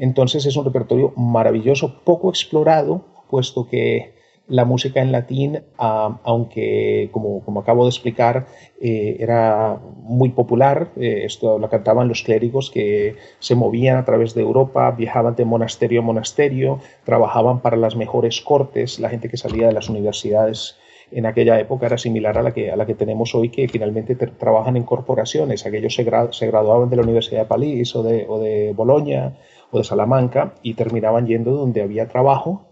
Entonces 0.00 0.46
es 0.46 0.56
un 0.56 0.64
repertorio 0.64 1.12
maravilloso, 1.14 2.02
poco 2.04 2.30
explorado, 2.30 3.04
puesto 3.28 3.68
que 3.68 4.14
la 4.48 4.64
música 4.64 5.02
en 5.02 5.12
latín, 5.12 5.62
aunque 5.76 7.10
como, 7.12 7.44
como, 7.44 7.60
acabo 7.60 7.84
de 7.84 7.90
explicar, 7.90 8.46
eh, 8.80 9.18
era 9.20 9.78
muy 9.96 10.30
popular, 10.30 10.88
eh, 10.96 11.22
esto 11.24 11.58
la 11.58 11.68
cantaban 11.68 12.08
los 12.08 12.22
clérigos 12.22 12.70
que 12.70 13.16
se 13.40 13.54
movían 13.54 13.98
a 13.98 14.06
través 14.06 14.34
de 14.34 14.40
Europa, 14.40 14.90
viajaban 14.90 15.36
de 15.36 15.44
monasterio 15.44 16.00
a 16.00 16.02
monasterio, 16.02 16.80
trabajaban 17.04 17.60
para 17.60 17.76
las 17.76 17.94
mejores 17.94 18.40
cortes, 18.40 19.00
la 19.00 19.10
gente 19.10 19.28
que 19.28 19.36
salía 19.36 19.66
de 19.66 19.74
las 19.74 19.90
universidades 19.90 20.76
en 21.12 21.26
aquella 21.26 21.60
época 21.60 21.86
era 21.86 21.98
similar 21.98 22.38
a 22.38 22.42
la 22.42 22.52
que, 22.52 22.70
a 22.70 22.76
la 22.76 22.86
que 22.86 22.94
tenemos 22.94 23.34
hoy, 23.34 23.50
que 23.50 23.68
finalmente 23.68 24.14
trabajan 24.14 24.76
en 24.76 24.84
corporaciones. 24.84 25.66
Aquellos 25.66 25.94
se, 25.94 26.04
se, 26.30 26.46
graduaban 26.46 26.88
de 26.88 26.96
la 26.96 27.02
Universidad 27.02 27.42
de 27.42 27.46
París 27.46 27.94
o 27.96 28.02
de, 28.02 28.26
o 28.28 28.38
de 28.38 28.72
Bolonia 28.74 29.34
o 29.70 29.78
de 29.78 29.84
Salamanca 29.84 30.54
y 30.62 30.74
terminaban 30.74 31.26
yendo 31.26 31.52
donde 31.52 31.82
había 31.82 32.08
trabajo 32.08 32.66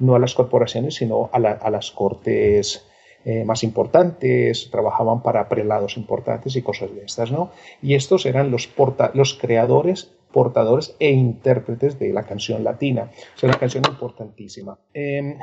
no 0.00 0.14
a 0.14 0.18
las 0.18 0.34
corporaciones, 0.34 0.94
sino 0.94 1.30
a, 1.32 1.38
las 1.38 1.90
cortes 1.92 2.86
eh, 3.24 3.44
más 3.44 3.62
importantes, 3.62 4.70
trabajaban 4.70 5.22
para 5.22 5.48
prelados 5.48 5.96
importantes 5.96 6.56
y 6.56 6.62
cosas 6.62 6.92
de 6.94 7.04
estas, 7.04 7.30
¿no? 7.30 7.50
Y 7.82 7.94
estos 7.94 8.26
eran 8.26 8.50
los, 8.50 8.68
los 9.12 9.34
creadores, 9.34 10.10
portadores 10.32 10.96
e 10.98 11.10
intérpretes 11.10 11.98
de 11.98 12.12
la 12.12 12.24
canción 12.24 12.64
latina. 12.64 13.10
Es 13.36 13.42
una 13.42 13.58
canción 13.58 13.84
importantísima. 13.88 14.78
Em, 14.94 15.38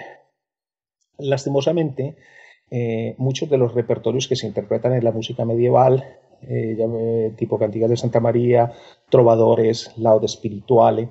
lastimosamente, 1.19 2.17
eh, 2.71 3.15
muchos 3.17 3.49
de 3.49 3.57
los 3.57 3.73
repertorios 3.73 4.27
que 4.27 4.35
se 4.35 4.47
interpretan 4.47 4.93
en 4.93 5.03
la 5.03 5.11
música 5.11 5.45
medieval, 5.45 6.03
eh, 6.47 7.31
tipo 7.35 7.57
cantigas 7.57 7.89
de 7.89 7.97
Santa 7.97 8.19
María, 8.19 8.73
trovadores, 9.09 9.91
laude 9.97 10.25
espirituales, 10.25 11.09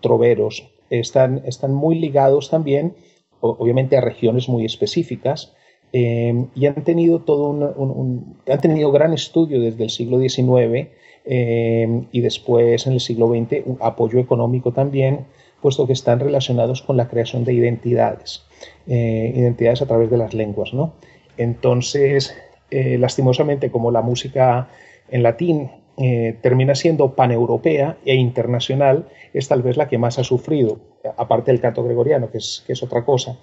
troveros, 0.00 0.70
están, 0.90 1.42
están 1.44 1.74
muy 1.74 1.98
ligados 1.98 2.50
también, 2.50 2.94
obviamente, 3.40 3.96
a 3.96 4.00
regiones 4.00 4.48
muy 4.48 4.64
específicas. 4.64 5.54
Eh, 5.92 6.46
y 6.54 6.66
han 6.66 6.84
tenido 6.84 7.20
todo 7.20 7.48
un, 7.48 8.36
han 8.46 8.60
tenido 8.60 8.92
gran 8.92 9.14
estudio 9.14 9.58
desde 9.60 9.84
el 9.84 9.90
siglo 9.90 10.20
XIX 10.20 10.88
eh, 11.24 12.02
y 12.12 12.20
después 12.20 12.86
en 12.86 12.92
el 12.92 13.00
siglo 13.00 13.28
XX 13.28 13.64
un 13.64 13.78
apoyo 13.80 14.18
económico 14.18 14.72
también, 14.72 15.24
puesto 15.62 15.86
que 15.86 15.94
están 15.94 16.20
relacionados 16.20 16.82
con 16.82 16.98
la 16.98 17.08
creación 17.08 17.44
de 17.44 17.54
identidades, 17.54 18.44
eh, 18.86 19.32
identidades 19.34 19.80
a 19.80 19.86
través 19.86 20.10
de 20.10 20.18
las 20.18 20.34
lenguas. 20.34 20.74
¿no? 20.74 20.92
Entonces, 21.38 22.34
lastimosamente, 22.70 23.70
como 23.70 23.90
la 23.90 24.02
música 24.02 24.68
en 25.10 25.22
latín 25.22 25.70
eh, 26.00 26.38
termina 26.42 26.76
siendo 26.76 27.16
paneuropea 27.16 27.96
e 28.04 28.14
internacional, 28.14 29.08
es 29.34 29.48
tal 29.48 29.62
vez 29.62 29.76
la 29.76 29.88
que 29.88 29.98
más 29.98 30.18
ha 30.20 30.24
sufrido, 30.24 30.78
aparte 31.16 31.50
del 31.50 31.60
canto 31.60 31.82
gregoriano, 31.82 32.30
que 32.30 32.38
es, 32.38 32.62
que 32.66 32.74
es 32.74 32.82
otra 32.84 33.04
cosa. 33.04 33.36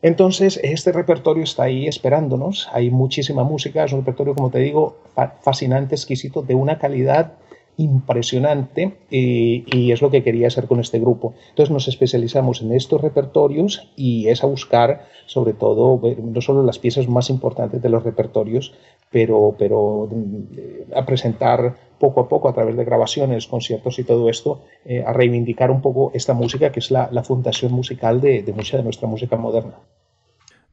Entonces, 0.00 0.58
este 0.62 0.92
repertorio 0.92 1.44
está 1.44 1.64
ahí 1.64 1.86
esperándonos, 1.86 2.68
hay 2.72 2.90
muchísima 2.90 3.44
música, 3.44 3.84
es 3.84 3.92
un 3.92 4.00
repertorio, 4.00 4.34
como 4.34 4.50
te 4.50 4.60
digo, 4.60 4.96
fascinante, 5.42 5.94
exquisito, 5.94 6.40
de 6.40 6.54
una 6.54 6.78
calidad 6.78 7.32
impresionante 7.76 8.96
y, 9.10 9.92
es 9.92 10.02
lo 10.02 10.10
que 10.10 10.22
quería 10.22 10.48
hacer 10.48 10.66
con 10.66 10.80
este 10.80 10.98
grupo. 10.98 11.34
Entonces 11.50 11.72
nos 11.72 11.88
especializamos 11.88 12.62
en 12.62 12.72
estos 12.72 13.00
repertorios 13.00 13.90
y 13.96 14.28
es 14.28 14.42
a 14.42 14.46
buscar 14.46 15.06
sobre 15.26 15.52
todo 15.52 16.00
no 16.22 16.40
solo 16.40 16.62
las 16.62 16.78
piezas 16.78 17.08
más 17.08 17.30
importantes 17.30 17.82
de 17.82 17.88
los 17.88 18.02
repertorios, 18.02 18.74
pero, 19.10 19.54
pero 19.58 20.08
eh, 20.56 20.86
a 20.94 21.04
presentar 21.04 21.76
poco 21.98 22.20
a 22.20 22.28
poco 22.28 22.48
a 22.48 22.54
través 22.54 22.76
de 22.76 22.84
grabaciones, 22.84 23.46
conciertos 23.46 23.98
y 23.98 24.04
todo 24.04 24.28
esto, 24.28 24.64
eh, 24.84 25.02
a 25.04 25.12
reivindicar 25.12 25.70
un 25.70 25.80
poco 25.80 26.10
esta 26.14 26.34
música 26.34 26.70
que 26.70 26.80
es 26.80 26.90
la, 26.90 27.08
fundación 27.24 27.72
musical 27.72 28.20
de, 28.20 28.44
mucha 28.54 28.76
de 28.76 28.82
nuestra 28.82 29.08
música 29.08 29.36
moderna. 29.36 29.74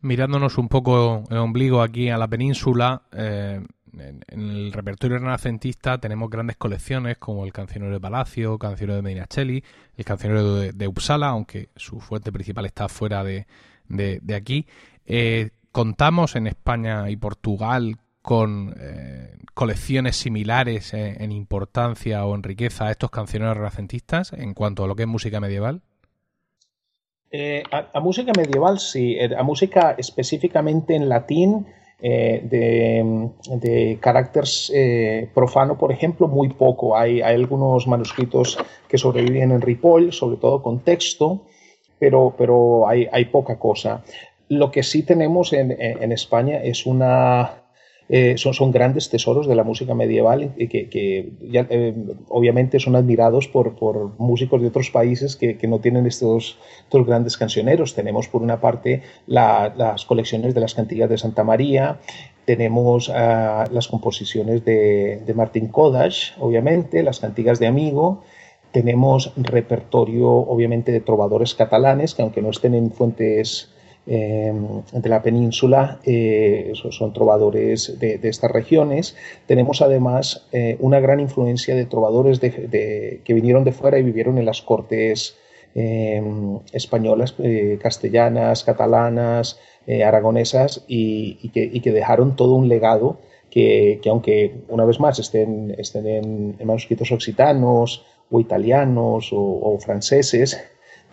Mirándonos 0.02 0.58
un 0.58 0.68
poco 0.68 1.24
el 1.30 1.38
ombligo 1.38 1.82
aquí 1.82 2.10
a 2.10 2.18
la 2.18 2.28
península, 2.28 3.04
eh, 3.14 3.62
en, 4.00 4.24
el 4.28 4.74
repertorio 4.74 5.18
renacentista 5.18 5.98
tenemos 5.98 6.30
grandes 6.30 6.58
colecciones 6.58 7.18
como 7.18 7.46
el 7.46 7.54
Cancionero 7.54 7.94
de 7.94 8.00
Palacio, 8.00 8.58
Cancionero 8.58 8.96
de 8.96 9.02
Medinaceli, 9.02 9.64
el 9.98 10.06
Cancionero 10.06 10.56
de, 10.56 10.88
Uppsala, 10.88 11.30
aunque 11.30 11.70
su 11.76 12.00
fuente 12.00 12.32
principal 12.32 12.66
está 12.66 12.90
fuera 12.90 13.24
de, 13.24 13.46
aquí. 14.36 14.66
Eh, 15.06 15.52
contamos 15.72 16.36
en 16.36 16.48
España 16.48 17.10
y 17.10 17.16
Portugal 17.18 17.98
con 18.22 18.74
eh, 18.80 19.36
colecciones 19.54 20.16
similares 20.16 20.94
en, 20.94 21.32
importancia 21.32 22.26
o 22.26 22.36
en 22.36 22.44
riqueza 22.44 22.88
a 22.88 22.92
estos 22.92 23.12
cancioneros 23.12 23.58
renacentistas 23.58 24.34
en 24.34 24.54
cuanto 24.54 24.84
a 24.84 24.88
lo 24.88 24.96
que 24.96 25.04
es 25.04 25.10
música 25.10 25.40
medieval? 25.40 25.82
Eh, 27.32 27.64
a, 27.72 28.00
música 28.00 28.32
medieval 28.38 28.80
sí, 28.80 29.18
a 29.20 29.44
música 29.44 29.96
específicamente 29.98 30.96
en 30.96 31.10
latín 31.10 31.66
eh, 32.06 32.42
de, 32.44 33.98
carácter 34.02 34.44
eh, 34.74 35.30
profano, 35.34 35.78
por 35.78 35.92
ejemplo, 35.94 36.28
muy 36.28 36.50
poco. 36.50 36.98
Hay, 36.98 37.22
algunos 37.22 37.88
manuscritos 37.88 38.58
que 38.90 38.98
sobreviven 38.98 39.52
en 39.52 39.62
Ripoll, 39.62 40.12
sobre 40.12 40.36
todo 40.36 40.62
con 40.62 40.82
texto, 40.82 41.46
pero, 41.98 42.36
pero 42.38 42.88
hay, 42.90 43.26
poca 43.32 43.58
cosa. 43.58 44.04
Lo 44.50 44.70
que 44.70 44.84
sí 44.84 45.04
tenemos 45.04 45.54
en 45.54 46.12
España 46.12 46.58
es 46.62 46.86
una 46.86 47.63
eh, 48.10 48.36
son, 48.38 48.72
grandes 48.72 49.10
tesoros 49.10 49.48
de 49.48 49.56
la 49.56 49.64
música 49.64 49.96
medieval 49.96 50.54
y 50.58 50.68
que, 50.68 51.32
eh, 51.42 51.94
obviamente 52.28 52.80
son 52.80 52.96
admirados 52.96 53.48
por, 53.48 53.74
músicos 54.20 54.62
de 54.62 54.68
otros 54.68 54.90
países 54.92 55.36
que, 55.36 55.58
no 55.68 55.80
tienen 55.80 56.06
estos, 56.06 56.58
grandes 56.92 57.38
cancioneros. 57.38 57.96
Tenemos 57.96 58.28
por 58.28 58.42
una 58.42 58.60
parte 58.60 59.02
las 59.26 60.06
colecciones 60.06 60.54
de 60.54 60.62
las 60.62 60.74
cantigas 60.74 61.10
de 61.10 61.18
Santa 61.18 61.44
María, 61.44 62.00
tenemos 62.46 63.10
ah, 63.10 63.66
las 63.72 63.88
composiciones 63.88 64.66
de, 64.66 65.22
de 65.26 65.34
Martín 65.34 65.70
Kodash, 65.70 66.32
obviamente, 66.40 67.02
las 67.02 67.22
cantigas 67.22 67.58
de 67.60 67.68
Amigo, 67.68 68.22
tenemos 68.74 69.32
repertorio 69.38 70.30
obviamente 70.30 70.92
de 70.92 71.00
trovadores 71.00 71.54
catalanes 71.54 72.16
que 72.16 72.24
aunque 72.24 72.42
no 72.42 72.50
estén 72.50 72.74
en 72.74 72.92
fuentes 72.92 73.73
de 74.06 75.10
la 75.10 75.22
península, 75.22 76.00
son 76.74 77.14
trovadores 77.14 77.98
de, 78.00 78.20
estas 78.24 78.52
regiones. 78.52 79.16
Tenemos 79.46 79.82
además 79.82 80.48
una 80.80 81.00
gran 81.00 81.20
influencia 81.20 81.76
de 81.76 81.86
trovadores 81.86 82.40
que 82.40 83.22
vinieron 83.28 83.64
de 83.64 83.72
fuera 83.72 83.98
y 84.00 84.04
vivieron 84.04 84.38
en 84.38 84.46
las 84.46 84.62
cortes 84.62 85.38
españolas, 85.74 87.36
castellanas, 87.80 88.64
catalanas, 88.64 89.60
aragonesas 90.06 90.84
y, 90.88 91.50
que, 91.50 91.92
dejaron 91.92 92.36
todo 92.36 92.56
un 92.56 92.68
legado 92.68 93.20
que, 93.54 94.02
aunque 94.10 94.56
una 94.68 94.84
vez 94.84 95.00
más 95.00 95.20
estén, 95.20 95.76
estén 95.78 96.08
en, 96.08 96.58
manuscritos 96.66 97.12
occitanos 97.12 98.04
o 98.32 98.40
italianos 98.40 99.30
o, 99.32 99.78
franceses, 99.80 100.60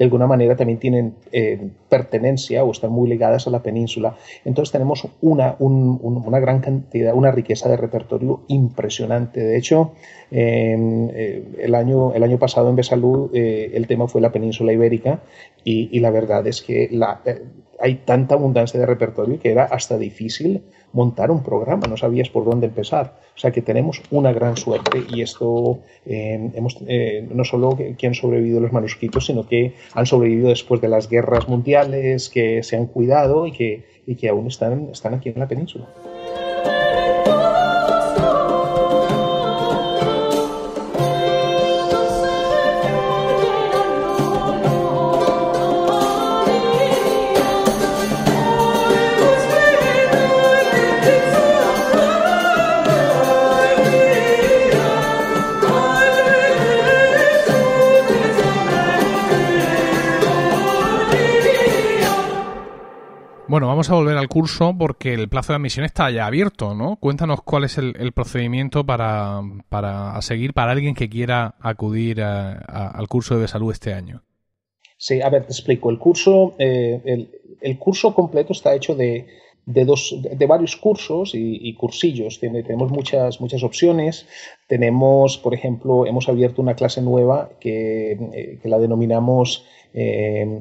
de 0.00 0.04
alguna 0.04 0.26
manera 0.26 0.56
también 0.56 0.78
tienen 0.78 1.14
eh, 1.30 1.60
pertenencia 1.90 2.64
o 2.64 2.70
están 2.70 2.90
muy 2.90 3.06
ligadas 3.06 3.46
a 3.46 3.50
la 3.50 3.62
península. 3.62 4.16
Entonces 4.46 4.72
tenemos 4.72 5.06
una, 5.20 5.56
una 5.58 6.40
gran 6.40 6.60
cantidad, 6.60 7.12
una 7.14 7.30
riqueza 7.30 7.68
de 7.68 7.76
repertorio 7.76 8.40
impresionante. 8.48 9.40
De 9.40 9.58
hecho, 9.58 9.92
eh, 10.30 11.44
el, 11.58 11.74
año, 11.74 12.14
el 12.14 12.22
año 12.22 12.38
pasado 12.38 12.70
en 12.70 12.76
Besalú 12.76 13.30
eh, 13.34 13.72
el 13.74 13.86
tema 13.86 14.08
fue 14.08 14.22
la 14.22 14.32
península 14.32 14.72
ibérica 14.72 15.20
y, 15.64 16.00
la 16.00 16.10
verdad 16.10 16.46
es 16.46 16.62
que 16.62 16.88
hay 17.78 17.94
tanta 18.06 18.36
abundancia 18.36 18.80
de 18.80 18.86
repertorio 18.86 19.38
que 19.38 19.50
era 19.52 19.64
hasta 19.64 19.98
difícil 19.98 20.62
montar 20.92 21.30
un 21.30 21.42
programa, 21.42 21.86
no 21.86 21.96
sabías 21.96 22.28
por 22.28 22.44
dónde 22.44 22.66
empezar. 22.66 23.20
O 23.36 23.38
sea 23.38 23.50
que 23.50 23.62
tenemos 23.62 24.02
una 24.10 24.32
gran 24.32 24.56
suerte 24.56 25.02
y 25.08 25.22
esto 25.22 25.80
eh, 26.04 26.50
hemos, 26.54 26.76
eh, 26.86 27.26
no 27.32 27.44
solo 27.44 27.76
que 27.96 28.06
han 28.06 28.14
sobrevivido 28.14 28.60
los 28.60 28.72
manuscritos, 28.72 29.26
sino 29.26 29.46
que 29.46 29.74
han 29.94 30.06
sobrevivido 30.06 30.48
después 30.48 30.80
de 30.80 30.88
las 30.88 31.08
guerras 31.08 31.48
mundiales, 31.48 32.28
que 32.28 32.62
se 32.62 32.76
han 32.76 32.86
cuidado 32.86 33.46
y 33.46 33.52
que, 33.52 33.84
y 34.06 34.16
que 34.16 34.28
aún 34.28 34.46
están, 34.46 34.88
están 34.92 35.14
aquí 35.14 35.30
en 35.30 35.38
la 35.38 35.48
península. 35.48 35.88
A 63.90 63.94
volver 63.96 64.16
al 64.16 64.28
curso 64.28 64.74
porque 64.76 65.14
el 65.14 65.28
plazo 65.28 65.52
de 65.52 65.56
admisión 65.56 65.84
está 65.84 66.10
ya 66.10 66.26
abierto, 66.26 66.74
¿no? 66.74 66.96
Cuéntanos 66.96 67.42
cuál 67.42 67.64
es 67.64 67.78
el, 67.78 68.12
procedimiento 68.12 68.84
para, 68.84 69.42
seguir 70.20 70.52
para 70.54 70.72
alguien 70.72 70.94
que 70.94 71.08
quiera 71.08 71.54
acudir 71.60 72.22
al 72.22 73.08
curso 73.08 73.38
de 73.38 73.48
salud 73.48 73.72
este 73.72 73.92
año. 73.94 74.22
Sí, 74.96 75.20
a 75.22 75.30
ver, 75.30 75.46
te 75.46 75.52
explico. 75.52 75.90
El 75.90 75.98
curso, 75.98 76.54
eh, 76.58 77.28
el, 77.60 77.78
curso 77.78 78.14
completo 78.14 78.52
está 78.52 78.74
hecho 78.74 78.94
de, 78.94 79.26
dos, 79.64 80.14
de, 80.20 80.46
varios 80.46 80.76
cursos 80.76 81.32
y, 81.34 81.72
cursillos. 81.74 82.38
tenemos 82.38 82.90
muchas, 82.90 83.40
muchas 83.40 83.62
opciones. 83.62 84.26
Tenemos, 84.68 85.38
por 85.38 85.54
ejemplo, 85.54 86.06
hemos 86.06 86.28
abierto 86.28 86.60
una 86.60 86.74
clase 86.74 87.00
nueva 87.00 87.50
que, 87.58 88.12
eh, 88.12 88.58
la 88.64 88.78
denominamos 88.78 89.64
eh, 89.94 90.60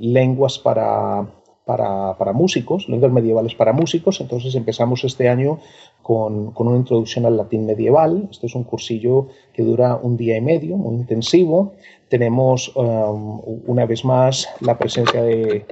lenguas 0.00 0.58
para 0.58 1.26
para, 1.66 2.32
músicos, 2.32 2.88
lenguas 2.88 3.10
medievales 3.10 3.56
para 3.56 3.72
músicos. 3.72 4.20
Entonces 4.20 4.54
empezamos 4.54 5.02
este 5.02 5.28
año 5.28 5.58
con, 6.00 6.52
una 6.56 6.76
introducción 6.76 7.26
al 7.26 7.36
latín 7.36 7.66
medieval. 7.66 8.28
Esto 8.30 8.46
es 8.46 8.54
un 8.54 8.62
cursillo 8.62 9.26
que 9.52 9.64
dura 9.64 9.96
un 10.00 10.16
día 10.16 10.36
y 10.36 10.40
medio, 10.40 10.76
muy 10.76 10.94
intensivo. 10.94 11.74
Tenemos 12.08 12.70
um, 12.76 13.40
una 13.66 13.84
vez 13.84 14.04
más 14.04 14.48
la 14.60 14.78
presencia 14.78 15.20
del 15.24 15.64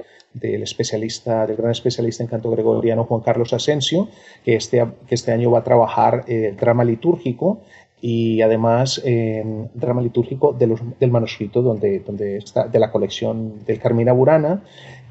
especialista, 0.63 1.47
del 1.47 1.55
gran 1.55 1.71
especialista 1.71 2.23
en 2.23 2.27
canto 2.27 2.51
gregoriano 2.51 3.05
Juan 3.05 3.21
Carlos 3.21 3.53
Asensio, 3.53 4.09
que 4.43 4.57
este, 4.57 4.85
que 5.07 5.15
este 5.15 5.31
año 5.31 5.49
va 5.49 5.59
a 5.59 5.63
trabajar 5.63 6.25
el 6.27 6.43
eh, 6.43 6.51
drama 6.59 6.83
litúrgico 6.83 7.61
y 8.07 8.41
además 8.41 9.01
eh, 9.03 9.43
drama 9.73 10.01
litúrgico 10.01 10.53
del 10.53 11.11
manuscrito 11.11 11.61
donde, 11.61 12.01
donde 12.01 12.37
está, 12.37 12.67
de 12.67 12.77
la 12.77 12.91
colección 12.91 13.65
del 13.65 13.79
Carmina 13.79 14.13
Burana 14.13 14.61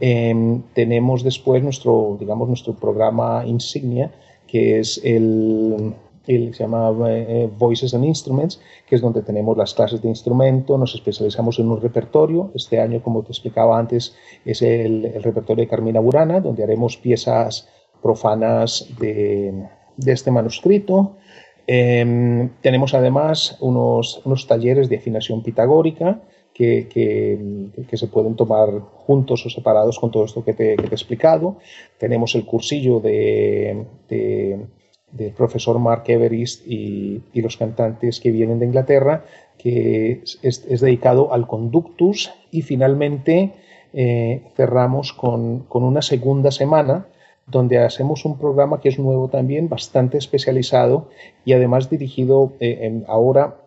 Em, 0.00 0.62
tenemos 0.74 1.22
después 1.22 1.62
nuestro, 1.62 2.16
digamos, 2.18 2.48
nuestro 2.48 2.74
programa 2.74 3.44
insignia, 3.46 4.10
que 4.46 4.80
es 4.80 5.00
el, 5.04 5.94
el 6.26 6.54
se 6.54 6.64
llama 6.64 6.92
eh, 7.08 7.48
Voices 7.56 7.94
and 7.94 8.04
Instruments, 8.04 8.60
que 8.86 8.96
es 8.96 9.00
donde 9.00 9.22
tenemos 9.22 9.56
las 9.56 9.74
clases 9.74 10.02
de 10.02 10.08
instrumento, 10.08 10.76
nos 10.78 10.94
especializamos 10.94 11.58
en 11.58 11.70
un 11.70 11.80
repertorio. 11.80 12.50
Este 12.54 12.80
año, 12.80 13.02
como 13.02 13.22
te 13.22 13.30
explicaba 13.30 13.78
antes, 13.78 14.14
es 14.44 14.62
el, 14.62 15.04
el 15.04 15.22
repertorio 15.22 15.64
de 15.64 15.70
Carmina 15.70 16.00
Burana, 16.00 16.40
donde 16.40 16.64
haremos 16.64 16.96
piezas 16.96 17.68
profanas 18.02 18.88
de, 18.98 19.68
de 19.96 20.12
este 20.12 20.30
manuscrito. 20.30 21.16
Em, 21.66 22.50
tenemos 22.60 22.92
además 22.94 23.56
unos, 23.60 24.20
unos 24.24 24.46
talleres 24.46 24.88
de 24.88 24.96
afinación 24.96 25.42
pitagórica 25.42 26.20
que, 26.52 26.88
que, 26.88 27.96
se 27.96 28.06
pueden 28.06 28.36
tomar 28.36 28.68
juntos 29.06 29.44
o 29.44 29.50
separados 29.50 29.98
con 29.98 30.10
todo 30.10 30.24
esto 30.24 30.44
que 30.44 30.54
te, 30.54 30.74
he 30.74 30.86
explicado. 30.86 31.56
Tenemos 31.98 32.34
el 32.34 32.44
cursillo 32.44 33.00
de, 33.00 33.84
del 34.08 35.32
profesor 35.32 35.78
Mark 35.78 36.04
Everest 36.06 36.66
y, 36.66 37.22
y, 37.32 37.42
los 37.42 37.56
cantantes 37.56 38.20
que 38.20 38.30
vienen 38.30 38.60
de 38.60 38.66
Inglaterra, 38.66 39.24
que 39.58 40.22
es, 40.22 40.38
es, 40.42 40.80
dedicado 40.80 41.32
al 41.32 41.46
conductus 41.46 42.30
y 42.50 42.62
finalmente 42.62 43.52
eh, 43.92 44.42
cerramos 44.56 45.12
con, 45.12 45.60
con, 45.60 45.82
una 45.82 46.02
segunda 46.02 46.50
semana 46.50 47.06
donde 47.46 47.78
hacemos 47.78 48.24
un 48.24 48.38
programa 48.38 48.80
que 48.80 48.88
es 48.88 48.98
nuevo 48.98 49.28
también, 49.28 49.68
bastante 49.68 50.18
especializado 50.18 51.08
y 51.44 51.52
además 51.52 51.90
dirigido 51.90 52.52
eh, 52.60 53.02
ahora 53.06 53.58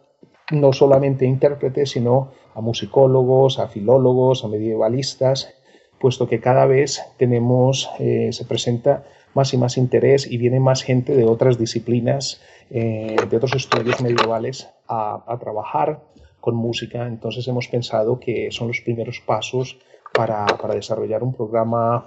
no 0.52 0.74
solamente 0.74 1.26
a 1.26 1.28
intérpretes, 1.28 1.92
sino 1.92 2.32
a 2.56 2.62
musicólogos, 2.62 3.60
a 3.60 3.68
filólogos, 3.68 4.44
a 4.44 4.48
medievalistas, 4.48 5.54
puesto 6.00 6.28
que 6.28 6.40
cada 6.40 6.66
vez 6.66 7.04
tenemos, 7.18 7.90
eh, 8.00 8.30
se 8.32 8.46
presenta 8.46 9.04
más 9.34 9.54
y 9.54 9.58
más 9.58 9.78
interés 9.78 10.30
y 10.30 10.38
viene 10.38 10.60
más 10.60 10.84
gente 10.84 11.16
de 11.16 11.26
otras 11.26 11.60
disciplinas, 11.60 12.42
eh, 12.72 13.16
de 13.30 13.38
otros 13.38 13.56
estudios 13.56 14.02
medievales 14.02 14.70
a, 14.88 15.38
trabajar 15.40 16.02
con 16.40 16.56
música. 16.56 17.06
Entonces 17.06 17.48
hemos 17.48 17.68
pensado 17.68 18.20
que 18.20 18.50
son 18.52 18.70
los 18.70 18.82
primeros 18.82 19.22
pasos 19.26 19.78
para 20.14 20.48
desarrollar 20.74 21.22
un 21.24 21.34
programa 21.34 22.06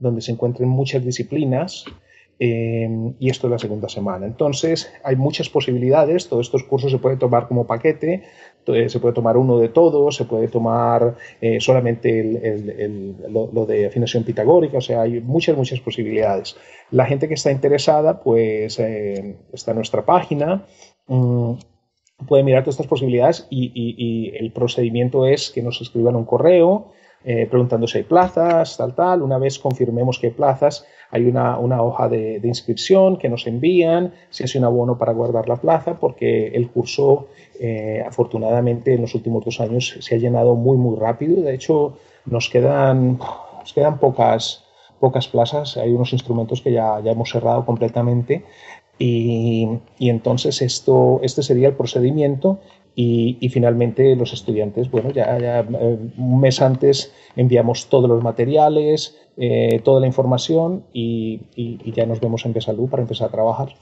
donde 0.00 0.20
se 0.20 0.32
encuentren 0.32 0.68
muchas 0.68 1.04
disciplinas 1.04 1.84
Em, 2.44 3.14
y 3.20 3.30
esto 3.30 3.46
es 3.46 3.52
la 3.52 3.58
segunda 3.60 3.88
semana. 3.88 4.26
Entonces, 4.26 4.92
hay 5.04 5.14
muchas 5.14 5.48
posibilidades. 5.48 6.28
Todos 6.28 6.46
estos 6.46 6.64
cursos 6.64 6.90
se 6.90 6.98
pueden 6.98 7.20
tomar 7.20 7.46
como 7.46 7.68
paquete. 7.68 8.24
Se 8.88 8.98
puede 8.98 9.14
tomar 9.14 9.36
uno 9.36 9.58
de 9.58 9.68
todos, 9.68 10.16
se 10.16 10.24
puede 10.24 10.48
tomar 10.48 11.16
eh, 11.40 11.60
solamente 11.60 13.18
lo, 13.28 13.66
de 13.66 13.86
afinación 13.86 14.24
pitagórica, 14.24 14.78
o 14.78 14.80
sea, 14.80 15.02
hay 15.02 15.20
muchas, 15.20 15.56
muchas 15.56 15.80
posibilidades. 15.80 16.56
La 16.90 17.06
gente 17.06 17.28
que 17.28 17.34
está 17.34 17.50
interesada, 17.50 18.20
pues 18.20 18.78
eh, 18.78 19.36
está 19.52 19.72
en 19.72 19.76
nuestra 19.76 20.04
página, 20.04 20.64
mm, 21.08 21.52
puede 22.26 22.44
mirar 22.44 22.62
todas 22.62 22.74
estas 22.74 22.86
posibilidades 22.86 23.46
y, 23.50 24.32
el 24.36 24.52
procedimiento 24.52 25.26
es 25.26 25.50
que 25.50 25.62
nos 25.62 25.80
escriban 25.80 26.16
un 26.16 26.24
correo 26.24 26.92
eh, 27.24 27.46
preguntando 27.46 27.86
si 27.86 27.98
hay 27.98 28.04
plazas, 28.04 28.76
tal, 28.76 28.94
tal. 28.94 29.22
Una 29.22 29.38
vez 29.38 29.58
confirmemos 29.58 30.18
que 30.18 30.28
hay 30.28 30.32
plazas, 30.32 30.84
hay 31.10 31.24
una, 31.26 31.82
hoja 31.82 32.08
de, 32.08 32.40
inscripción 32.42 33.16
que 33.16 33.28
nos 33.28 33.46
envían, 33.46 34.12
si 34.30 34.44
es 34.44 34.54
un 34.56 34.64
abono 34.64 34.98
para 34.98 35.12
guardar 35.12 35.48
la 35.48 35.56
plaza, 35.56 35.98
porque 36.00 36.48
el 36.48 36.70
curso, 36.70 37.28
eh, 37.60 38.02
afortunadamente, 38.04 38.94
en 38.94 39.02
los 39.02 39.14
últimos 39.14 39.44
dos 39.44 39.60
años 39.60 39.96
se 40.00 40.14
ha 40.14 40.18
llenado 40.18 40.56
muy, 40.56 40.76
muy 40.76 40.96
rápido. 40.96 41.42
De 41.42 41.54
hecho, 41.54 41.98
nos 42.26 42.48
quedan, 42.48 43.18
nos 43.60 43.72
quedan 43.72 43.98
pocas, 43.98 44.64
pocas 44.98 45.28
plazas. 45.28 45.76
Hay 45.76 45.92
unos 45.92 46.12
instrumentos 46.12 46.60
que 46.60 46.72
ya, 46.72 47.00
ya 47.04 47.12
hemos 47.12 47.30
cerrado 47.30 47.64
completamente. 47.64 48.44
Y, 48.98 49.68
y, 49.98 50.10
entonces 50.10 50.60
esto, 50.60 51.20
este 51.22 51.42
sería 51.42 51.68
el 51.68 51.74
procedimiento 51.74 52.60
y, 52.94 53.48
finalmente 53.48 54.14
los 54.16 54.32
estudiantes, 54.32 54.90
bueno, 54.90 55.10
ya, 55.10 55.38
eh, 55.38 55.98
un 56.16 56.40
mes 56.40 56.60
antes 56.60 57.12
enviamos 57.36 57.88
todos 57.88 58.08
los 58.08 58.22
materiales, 58.22 59.16
eh, 59.36 59.80
toda 59.82 60.00
la 60.00 60.06
información 60.06 60.84
y, 60.92 61.40
ya 61.92 62.06
nos 62.06 62.20
vemos 62.20 62.44
en 62.44 62.52
Besalú 62.52 62.88
para 62.88 63.02
empezar 63.02 63.28
a 63.28 63.32
trabajar. 63.32 63.74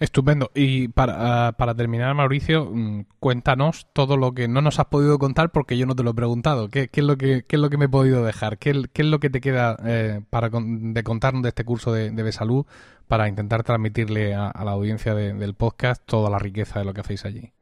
Estupendo. 0.00 0.50
Y 0.54 0.88
para, 0.88 1.48
ah, 1.48 1.52
para, 1.52 1.74
terminar, 1.74 2.14
Mauricio, 2.14 2.68
mm, 2.70 3.04
cuéntanos 3.20 3.86
todo 3.92 4.16
lo 4.16 4.32
que 4.32 4.48
no 4.48 4.60
nos 4.60 4.80
has 4.80 4.86
podido 4.86 5.18
contar 5.18 5.52
porque 5.52 5.78
yo 5.78 5.86
no 5.86 5.94
te 5.94 6.02
lo 6.02 6.10
he 6.10 6.14
preguntado. 6.14 6.68
¿Qué, 6.68 6.90
es, 6.92 7.04
lo 7.04 7.16
que, 7.16 7.44
qué 7.46 7.56
es 7.56 7.62
lo 7.62 7.70
que 7.70 7.76
me 7.76 7.84
he 7.84 7.88
podido 7.88 8.24
dejar? 8.24 8.58
¿Qué, 8.58 8.70
es 8.70 9.06
lo 9.06 9.20
que 9.20 9.30
te 9.30 9.40
queda 9.40 9.76
eh, 9.84 10.20
para 10.30 10.50
de 10.50 11.02
contarnos 11.04 11.42
de 11.42 11.50
este 11.50 11.64
curso 11.64 11.92
de, 11.92 12.10
de 12.10 12.22
Besalú 12.22 12.66
para 13.06 13.28
intentar 13.28 13.62
transmitirle 13.62 14.34
a, 14.34 14.52
la 14.64 14.72
audiencia 14.72 15.14
del 15.14 15.54
podcast 15.54 16.02
toda 16.04 16.28
la 16.28 16.38
riqueza 16.38 16.80
de 16.80 16.84
lo 16.86 16.92
que 16.92 17.02
hacéis 17.02 17.24
allí? 17.24 17.52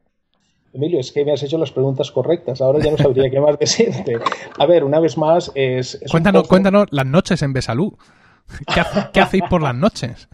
Emilio, 0.74 1.00
es 1.00 1.12
que 1.12 1.24
me 1.24 1.32
has 1.32 1.42
hecho 1.42 1.58
las 1.58 1.70
preguntas 1.70 2.11
correctas. 2.11 2.61
Ahora 2.61 2.78
ya 2.82 2.90
no 2.90 2.96
sabría 2.96 3.30
qué 3.30 3.40
más 3.40 3.58
decirte. 3.58 4.16
A 4.58 4.66
ver, 4.66 4.85
una 4.85 5.00
vez 5.00 5.18
más, 5.18 5.52
es. 5.54 6.00
cuéntanos, 6.11 6.48
cuéntanos 6.48 6.87
las 6.90 7.06
noches 7.06 7.42
en 7.42 7.52
Besalú. 7.52 7.96
¿Qué, 9.12 9.20
hacéis 9.20 9.44
por 9.48 9.62
las 9.62 9.74
noches? 9.74 10.28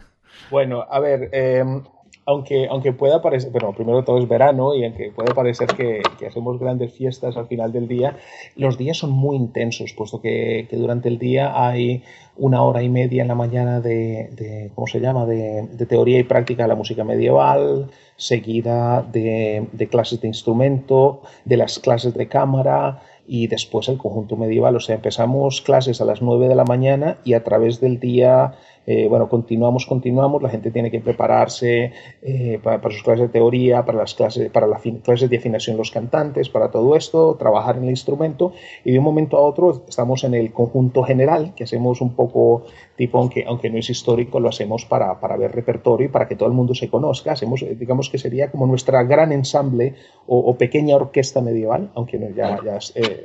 Bueno, 0.49 0.85
a 0.89 0.99
ver, 0.99 1.29
em, 1.33 1.83
aunque, 2.29 2.67
aunque 2.69 2.93
pueda 2.93 3.23
parecer, 3.23 3.51
bueno, 3.51 3.73
primero 3.73 4.03
todo 4.03 4.19
es 4.19 4.27
verano 4.27 4.75
y 4.75 4.85
aunque 4.85 5.11
puede 5.11 5.33
parecer 5.33 5.67
que, 5.69 6.01
hacemos 6.27 6.59
grandes 6.59 6.93
fiestas 6.93 7.35
al 7.37 7.47
final 7.47 7.71
del 7.71 7.87
día, 7.87 8.17
los 8.55 8.77
días 8.77 8.97
son 8.97 9.09
muy 9.09 9.35
intensos, 9.35 9.93
puesto 9.93 10.21
que, 10.21 10.67
durante 10.71 11.09
el 11.09 11.17
día 11.17 11.65
hay 11.65 12.03
una 12.37 12.61
hora 12.61 12.83
y 12.83 12.89
media 12.89 13.23
en 13.23 13.29
la 13.29 13.35
mañana 13.35 13.81
de, 13.81 14.71
¿cómo 14.75 14.85
se 14.85 14.99
llama?, 14.99 15.25
de, 15.25 15.67
teoría 15.87 16.19
y 16.19 16.23
práctica 16.23 16.63
de 16.63 16.69
la 16.69 16.75
música 16.75 17.03
medieval, 17.03 17.89
seguida 18.15 19.01
de, 19.01 19.67
de 19.71 19.87
clases 19.87 20.21
de 20.21 20.27
instrumento, 20.27 21.23
de 21.45 21.57
las 21.57 21.79
clases 21.79 22.13
de 22.13 22.27
cámara, 22.27 23.01
y 23.31 23.45
después 23.45 23.87
el 23.89 23.97
conjunto 23.99 24.35
medieval. 24.35 24.75
O 24.75 24.79
sea, 24.79 24.95
empezamos 24.95 25.61
clases 25.61 26.01
a 26.01 26.05
las 26.05 26.21
9 26.21 26.47
de 26.47 26.55
la 26.55 26.63
mañana 26.63 27.19
y 27.23 27.33
a 27.33 27.43
través 27.43 27.79
del 27.79 27.99
día 27.99 28.55
eh, 28.85 29.07
bueno, 29.07 29.29
continuamos, 29.29 29.85
continuamos, 29.85 30.41
la 30.41 30.49
gente 30.49 30.71
tiene 30.71 30.89
que 30.89 30.99
prepararse 30.99 31.91
eh, 32.21 32.59
para, 32.63 32.81
sus 32.89 33.03
clases 33.03 33.27
de 33.27 33.29
teoría, 33.29 33.85
para 33.85 33.99
las 33.99 34.15
clases, 34.15 34.49
para 34.49 34.67
las 34.67 34.81
clases 35.03 35.29
de 35.29 35.37
afinación 35.37 35.77
los 35.77 35.91
cantantes, 35.91 36.49
para 36.49 36.71
todo 36.71 36.95
esto, 36.95 37.35
trabajar 37.35 37.77
en 37.77 37.83
el 37.83 37.91
instrumento. 37.91 38.53
Y 38.83 38.91
de 38.91 38.97
un 38.97 39.05
momento 39.05 39.37
a 39.37 39.41
otro 39.41 39.83
estamos 39.87 40.23
en 40.23 40.33
el 40.33 40.51
conjunto 40.51 41.03
general, 41.03 41.53
que 41.55 41.65
hacemos 41.65 42.01
un 42.01 42.15
poco 42.15 42.63
tipo, 42.95 43.19
aunque, 43.19 43.45
aunque 43.47 43.69
no 43.69 43.77
es 43.77 43.89
histórico, 43.89 44.39
lo 44.39 44.49
hacemos 44.49 44.85
para, 44.85 45.19
para 45.19 45.37
ver 45.37 45.53
repertorio 45.53 46.07
y 46.07 46.09
para 46.09 46.27
que 46.27 46.35
todo 46.35 46.49
el 46.49 46.55
mundo 46.55 46.73
se 46.73 46.89
conozca, 46.89 47.31
hacemos, 47.33 47.61
eh, 47.61 47.75
digamos 47.75 48.09
que 48.09 48.17
sería 48.17 48.49
como 48.51 48.65
nuestra 48.65 49.03
gran 49.03 49.31
ensamble 49.31 49.95
o, 50.27 50.55
pequeña 50.55 50.95
orquesta 50.95 51.41
medieval, 51.41 51.89
aunque 51.95 52.19
ya, 52.35 52.59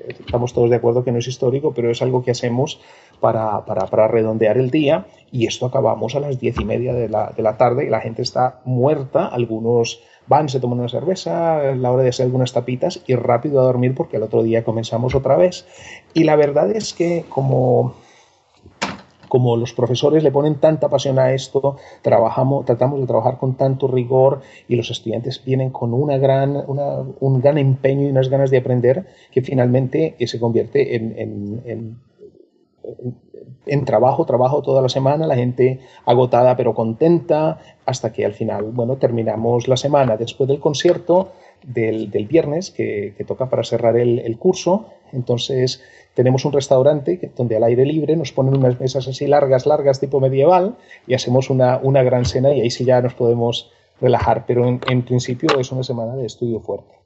estamos 0.08 0.52
todos 0.52 0.70
de 0.70 0.76
acuerdo 0.76 1.04
que 1.04 1.12
no 1.12 1.18
es 1.18 1.26
histórico, 1.26 1.72
pero 1.74 1.90
es 1.90 2.00
algo 2.00 2.22
que 2.22 2.30
hacemos 2.30 2.80
para, 3.20 3.64
para 3.64 4.08
redondear 4.08 4.56
el 4.56 4.70
día 4.70 5.06
y 5.34 5.48
esto 5.48 5.66
acabamos 5.66 6.14
a 6.14 6.20
las 6.20 6.38
diez 6.38 6.60
y 6.60 6.64
media 6.64 6.94
de 6.94 7.08
la, 7.08 7.32
de 7.36 7.42
la 7.42 7.56
tarde 7.56 7.84
y 7.84 7.90
la 7.90 8.00
gente 8.00 8.22
está 8.22 8.60
muerta, 8.64 9.26
algunos 9.26 10.00
van, 10.28 10.48
se 10.48 10.60
toman 10.60 10.78
una 10.78 10.88
cerveza, 10.88 11.58
a 11.58 11.74
la 11.74 11.90
hora 11.90 12.04
de 12.04 12.10
hacer 12.10 12.26
algunas 12.26 12.52
tapitas 12.52 13.02
y 13.08 13.16
rápido 13.16 13.60
a 13.60 13.64
dormir 13.64 13.96
porque 13.96 14.18
el 14.18 14.22
otro 14.22 14.44
día 14.44 14.62
comenzamos 14.62 15.16
otra 15.16 15.36
vez. 15.36 15.66
Y 16.14 16.22
la 16.22 16.36
verdad 16.36 16.70
es 16.70 16.94
que 16.94 17.24
como, 17.28 17.94
como 19.28 19.56
los 19.56 19.72
profesores 19.72 20.22
le 20.22 20.30
ponen 20.30 20.60
tanta 20.60 20.88
pasión 20.88 21.18
a 21.18 21.32
esto, 21.32 21.78
trabajamos, 22.02 22.64
tratamos 22.64 23.00
de 23.00 23.06
trabajar 23.08 23.36
con 23.36 23.56
tanto 23.56 23.88
rigor 23.88 24.40
y 24.68 24.76
los 24.76 24.92
estudiantes 24.92 25.44
vienen 25.44 25.70
con 25.70 25.94
una 25.94 26.16
gran, 26.16 26.62
un 26.68 27.40
gran 27.40 27.58
empeño 27.58 28.06
y 28.06 28.10
unas 28.10 28.28
ganas 28.28 28.52
de 28.52 28.58
aprender 28.58 29.08
que 29.32 29.42
finalmente 29.42 30.14
se 30.24 30.38
convierte 30.38 30.94
en 30.94 31.58
en 31.66 32.13
trabajo, 33.84 34.24
trabajo 34.24 34.62
toda 34.62 34.82
la 34.82 34.88
semana, 34.88 35.26
la 35.26 35.36
gente 35.36 35.80
agotada 36.04 36.56
pero 36.56 36.74
contenta, 36.74 37.58
hasta 37.86 38.12
que 38.12 38.24
al 38.24 38.32
final, 38.32 38.70
bueno, 38.72 38.96
terminamos 38.96 39.68
la 39.68 39.76
semana 39.76 40.16
después 40.16 40.48
del 40.48 40.60
concierto 40.60 41.32
del, 41.62 42.08
viernes 42.28 42.70
que, 42.70 43.14
toca 43.26 43.48
para 43.48 43.64
cerrar 43.64 43.96
el, 43.96 44.38
curso. 44.38 44.86
Entonces 45.12 45.82
tenemos 46.14 46.44
un 46.44 46.52
restaurante 46.52 47.32
donde 47.36 47.56
al 47.56 47.64
aire 47.64 47.86
libre 47.86 48.16
nos 48.16 48.32
ponen 48.32 48.56
unas 48.56 48.78
mesas 48.80 49.08
así 49.08 49.26
largas, 49.26 49.66
largas, 49.66 50.00
tipo 50.00 50.20
medieval, 50.20 50.76
y 51.06 51.14
hacemos 51.14 51.50
una, 51.50 51.78
una 51.82 52.02
gran 52.02 52.24
cena 52.24 52.52
y 52.52 52.60
ahí 52.60 52.70
sí 52.70 52.84
ya 52.84 53.00
nos 53.00 53.14
podemos 53.14 53.70
relajar. 54.00 54.44
Pero 54.46 54.66
en 54.66 55.02
principio 55.02 55.58
es 55.58 55.72
una 55.72 55.82
semana 55.82 56.16
de 56.16 56.26
estudio 56.26 56.60
fuerte. 56.60 57.03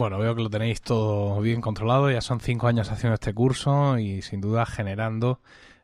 Bueno, 0.00 0.18
veo 0.18 0.34
que 0.34 0.42
lo 0.42 0.48
tenéis 0.48 0.80
todo 0.80 1.42
bien 1.42 1.60
controlado, 1.60 2.10
ya 2.10 2.22
son 2.22 2.40
cinco 2.40 2.66
años 2.68 2.90
haciendo 2.90 3.12
este 3.12 3.34
curso 3.34 3.98
y 3.98 4.22
sin 4.22 4.40
duda 4.40 4.64
generando 4.64 5.40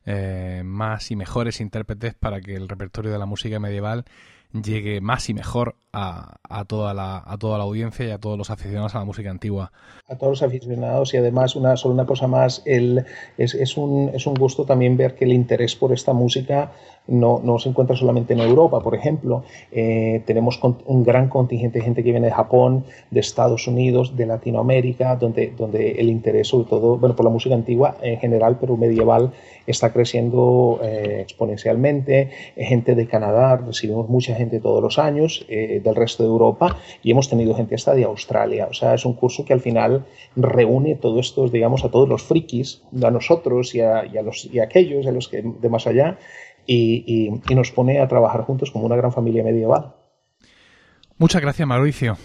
eh, 0.06 0.62
más 0.64 1.10
y 1.10 1.16
mejores 1.16 1.60
intérpretes 1.60 2.14
para 2.14 2.40
que 2.40 2.54
el 2.54 2.66
repertorio 2.66 3.12
de 3.12 3.18
la 3.18 3.26
música 3.26 3.60
medieval 3.60 4.06
llegue 4.54 5.02
más 5.02 5.28
y 5.28 5.34
mejor 5.34 5.76
a, 5.92 6.64
toda 6.66 6.94
la, 6.94 7.22
a 7.26 7.36
toda 7.36 7.58
la 7.58 7.64
audiencia 7.64 8.06
y 8.06 8.10
a 8.10 8.18
todos 8.18 8.38
los 8.38 8.48
aficionados 8.48 8.94
a 8.94 9.00
la 9.00 9.04
música 9.04 9.30
antigua. 9.30 9.70
A 10.08 10.16
todos 10.16 10.40
los 10.40 10.42
aficionados 10.42 11.12
y 11.12 11.18
además 11.18 11.54
una, 11.54 11.76
solo 11.76 11.92
una 11.92 12.06
cosa 12.06 12.26
más, 12.26 12.62
es, 12.64 13.04
es, 13.36 13.76
un, 13.76 14.10
es 14.14 14.26
un 14.26 14.34
gusto 14.34 14.64
también 14.64 14.96
ver 14.96 15.14
que 15.14 15.26
el 15.26 15.32
interés 15.32 15.76
por 15.76 15.92
esta 15.92 16.14
música 16.14 16.72
no, 17.08 17.40
no 17.42 17.58
se 17.58 17.68
encuentra 17.68 17.96
solamente 17.96 18.34
en 18.34 18.40
Europa, 18.40 18.80
por 18.80 18.94
ejemplo. 18.94 19.44
Eh, 19.72 20.22
tenemos 20.26 20.60
un 20.86 21.04
gran 21.04 21.28
contingente 21.28 21.78
de 21.78 21.84
gente 21.84 22.02
que 22.02 22.10
viene 22.10 22.26
de 22.26 22.32
Japón, 22.32 22.84
de 23.10 23.20
Estados 23.20 23.66
Unidos, 23.66 24.16
de 24.16 24.26
Latinoamérica, 24.26 25.16
donde, 25.16 25.52
donde 25.56 25.92
el 25.92 26.08
interés 26.08 26.48
sobre 26.48 26.68
todo, 26.68 26.96
bueno, 26.96 27.14
por 27.16 27.24
la 27.24 27.30
música 27.30 27.54
antigua 27.54 27.96
en 28.02 28.18
general, 28.18 28.58
pero 28.60 28.76
medieval, 28.76 29.32
está 29.66 29.92
creciendo 29.92 30.80
eh, 30.82 31.18
exponencialmente. 31.22 32.30
Gente 32.56 32.94
de 32.94 33.06
Canadá, 33.06 33.56
recibimos 33.56 34.08
mucha 34.08 34.34
gente 34.34 34.60
todos 34.60 34.82
los 34.82 34.98
años, 34.98 35.44
eh, 35.48 35.80
del 35.82 35.94
resto 35.94 36.22
de 36.22 36.28
Europa, 36.28 36.76
y 37.02 37.10
hemos 37.10 37.28
tenido 37.28 37.54
gente 37.54 37.74
hasta 37.74 37.94
de 37.94 38.04
Australia. 38.04 38.68
O 38.70 38.74
sea, 38.74 38.94
es 38.94 39.04
un 39.04 39.14
curso 39.14 39.44
que 39.44 39.52
al 39.52 39.60
final 39.60 40.04
reúne 40.34 40.94
todos 40.94 41.26
estos, 41.26 41.52
digamos, 41.52 41.84
a 41.84 41.90
todos 41.90 42.08
los 42.08 42.22
frikis, 42.22 42.82
a 43.02 43.10
nosotros 43.10 43.74
y 43.74 43.80
a, 43.80 44.04
los, 44.22 44.48
y 44.52 44.58
a 44.58 44.64
aquellos, 44.64 45.06
a 45.06 45.12
los 45.12 45.28
que 45.28 45.42
de 45.42 45.68
más 45.68 45.86
allá, 45.86 46.18
y, 46.66 47.40
y, 47.48 47.54
nos 47.54 47.70
pone 47.70 48.00
a 48.00 48.08
trabajar 48.08 48.42
juntos 48.42 48.70
como 48.70 48.86
una 48.86 48.96
gran 48.96 49.12
familia 49.12 49.42
medieval. 49.42 49.94
Muchas 51.18 51.40
gracias, 51.40 51.66
Mauricio. 51.66 52.16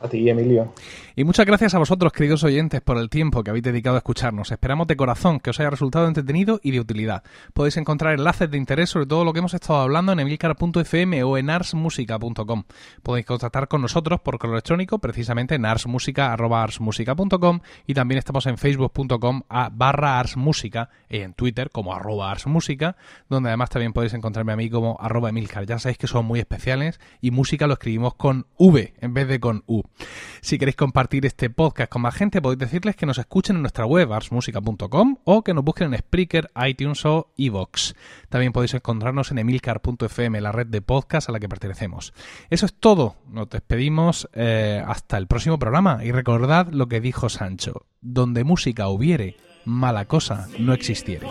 A 0.00 0.08
ti, 0.08 0.28
Emilio. 0.28 0.72
Y 1.14 1.24
muchas 1.24 1.44
gracias 1.44 1.74
a 1.74 1.78
vosotros, 1.78 2.10
queridos 2.10 2.42
oyentes, 2.42 2.80
por 2.80 2.96
el 2.96 3.10
tiempo 3.10 3.44
que 3.44 3.50
habéis 3.50 3.64
dedicado 3.64 3.96
a 3.96 3.98
escucharnos. 3.98 4.50
Esperamos 4.50 4.86
de 4.86 4.96
corazón 4.96 5.40
que 5.40 5.50
os 5.50 5.60
haya 5.60 5.68
resultado 5.68 6.08
entretenido 6.08 6.58
y 6.62 6.70
de 6.70 6.80
utilidad. 6.80 7.22
Podéis 7.52 7.76
encontrar 7.76 8.14
enlaces 8.14 8.50
de 8.50 8.56
interés 8.56 8.88
sobre 8.88 9.04
todo 9.04 9.22
lo 9.22 9.34
que 9.34 9.40
hemos 9.40 9.52
estado 9.52 9.80
hablando 9.80 10.12
en 10.12 10.20
emilcar.fm 10.20 11.22
o 11.24 11.36
en 11.36 11.50
arsmusica.com. 11.50 12.64
Podéis 13.02 13.26
contactar 13.26 13.68
con 13.68 13.82
nosotros 13.82 14.20
por 14.20 14.38
correo 14.38 14.54
electrónico, 14.54 15.00
precisamente 15.00 15.54
en 15.54 15.66
arsmusica.com 15.66 17.60
y 17.86 17.92
también 17.92 18.18
estamos 18.18 18.46
en 18.46 18.56
facebook.com 18.56 19.42
barra 19.72 20.18
arsmusica 20.18 20.88
y 21.10 21.18
en 21.18 21.34
Twitter 21.34 21.68
como 21.70 21.94
arroba 21.94 22.30
arsmusica, 22.30 22.96
donde 23.28 23.50
además 23.50 23.68
también 23.68 23.92
podéis 23.92 24.14
encontrarme 24.14 24.54
a 24.54 24.56
mí 24.56 24.70
como 24.70 24.96
arroba 24.98 25.28
emilcar. 25.28 25.66
Ya 25.66 25.78
sabéis 25.78 25.98
que 25.98 26.06
son 26.06 26.24
muy 26.24 26.40
especiales 26.40 27.00
y 27.20 27.32
música 27.32 27.66
lo 27.66 27.74
escribimos 27.74 28.14
con 28.14 28.46
V 28.56 28.94
en 28.98 29.12
vez 29.12 29.28
de 29.28 29.40
con 29.40 29.62
U. 29.66 29.82
Si 30.40 30.58
queréis 30.58 30.76
compartir 30.76 31.01
compartir 31.02 31.26
este 31.26 31.50
podcast 31.50 31.90
con 31.90 32.02
más 32.02 32.14
gente, 32.14 32.40
podéis 32.40 32.60
decirles 32.60 32.94
que 32.94 33.06
nos 33.06 33.18
escuchen 33.18 33.56
en 33.56 33.62
nuestra 33.62 33.84
web 33.84 34.12
arsmusica.com 34.12 35.16
o 35.24 35.42
que 35.42 35.52
nos 35.52 35.64
busquen 35.64 35.92
en 35.92 35.98
Spreaker, 35.98 36.48
iTunes 36.64 37.04
o 37.04 37.32
iVoox. 37.34 37.94
También 38.28 38.52
podéis 38.52 38.74
encontrarnos 38.74 39.32
en 39.32 39.38
emilcar.fm, 39.38 40.40
la 40.40 40.52
red 40.52 40.68
de 40.68 40.80
podcast 40.80 41.28
a 41.28 41.32
la 41.32 41.40
que 41.40 41.48
pertenecemos. 41.48 42.14
Eso 42.50 42.66
es 42.66 42.74
todo. 42.74 43.16
Nos 43.28 43.50
despedimos 43.50 44.28
eh, 44.32 44.80
hasta 44.86 45.18
el 45.18 45.26
próximo 45.26 45.58
programa 45.58 46.04
y 46.04 46.12
recordad 46.12 46.68
lo 46.70 46.86
que 46.86 47.00
dijo 47.00 47.28
Sancho. 47.28 47.86
Donde 48.00 48.44
música 48.44 48.86
hubiere, 48.86 49.38
mala 49.64 50.04
cosa 50.04 50.46
no 50.60 50.72
existiere. 50.72 51.26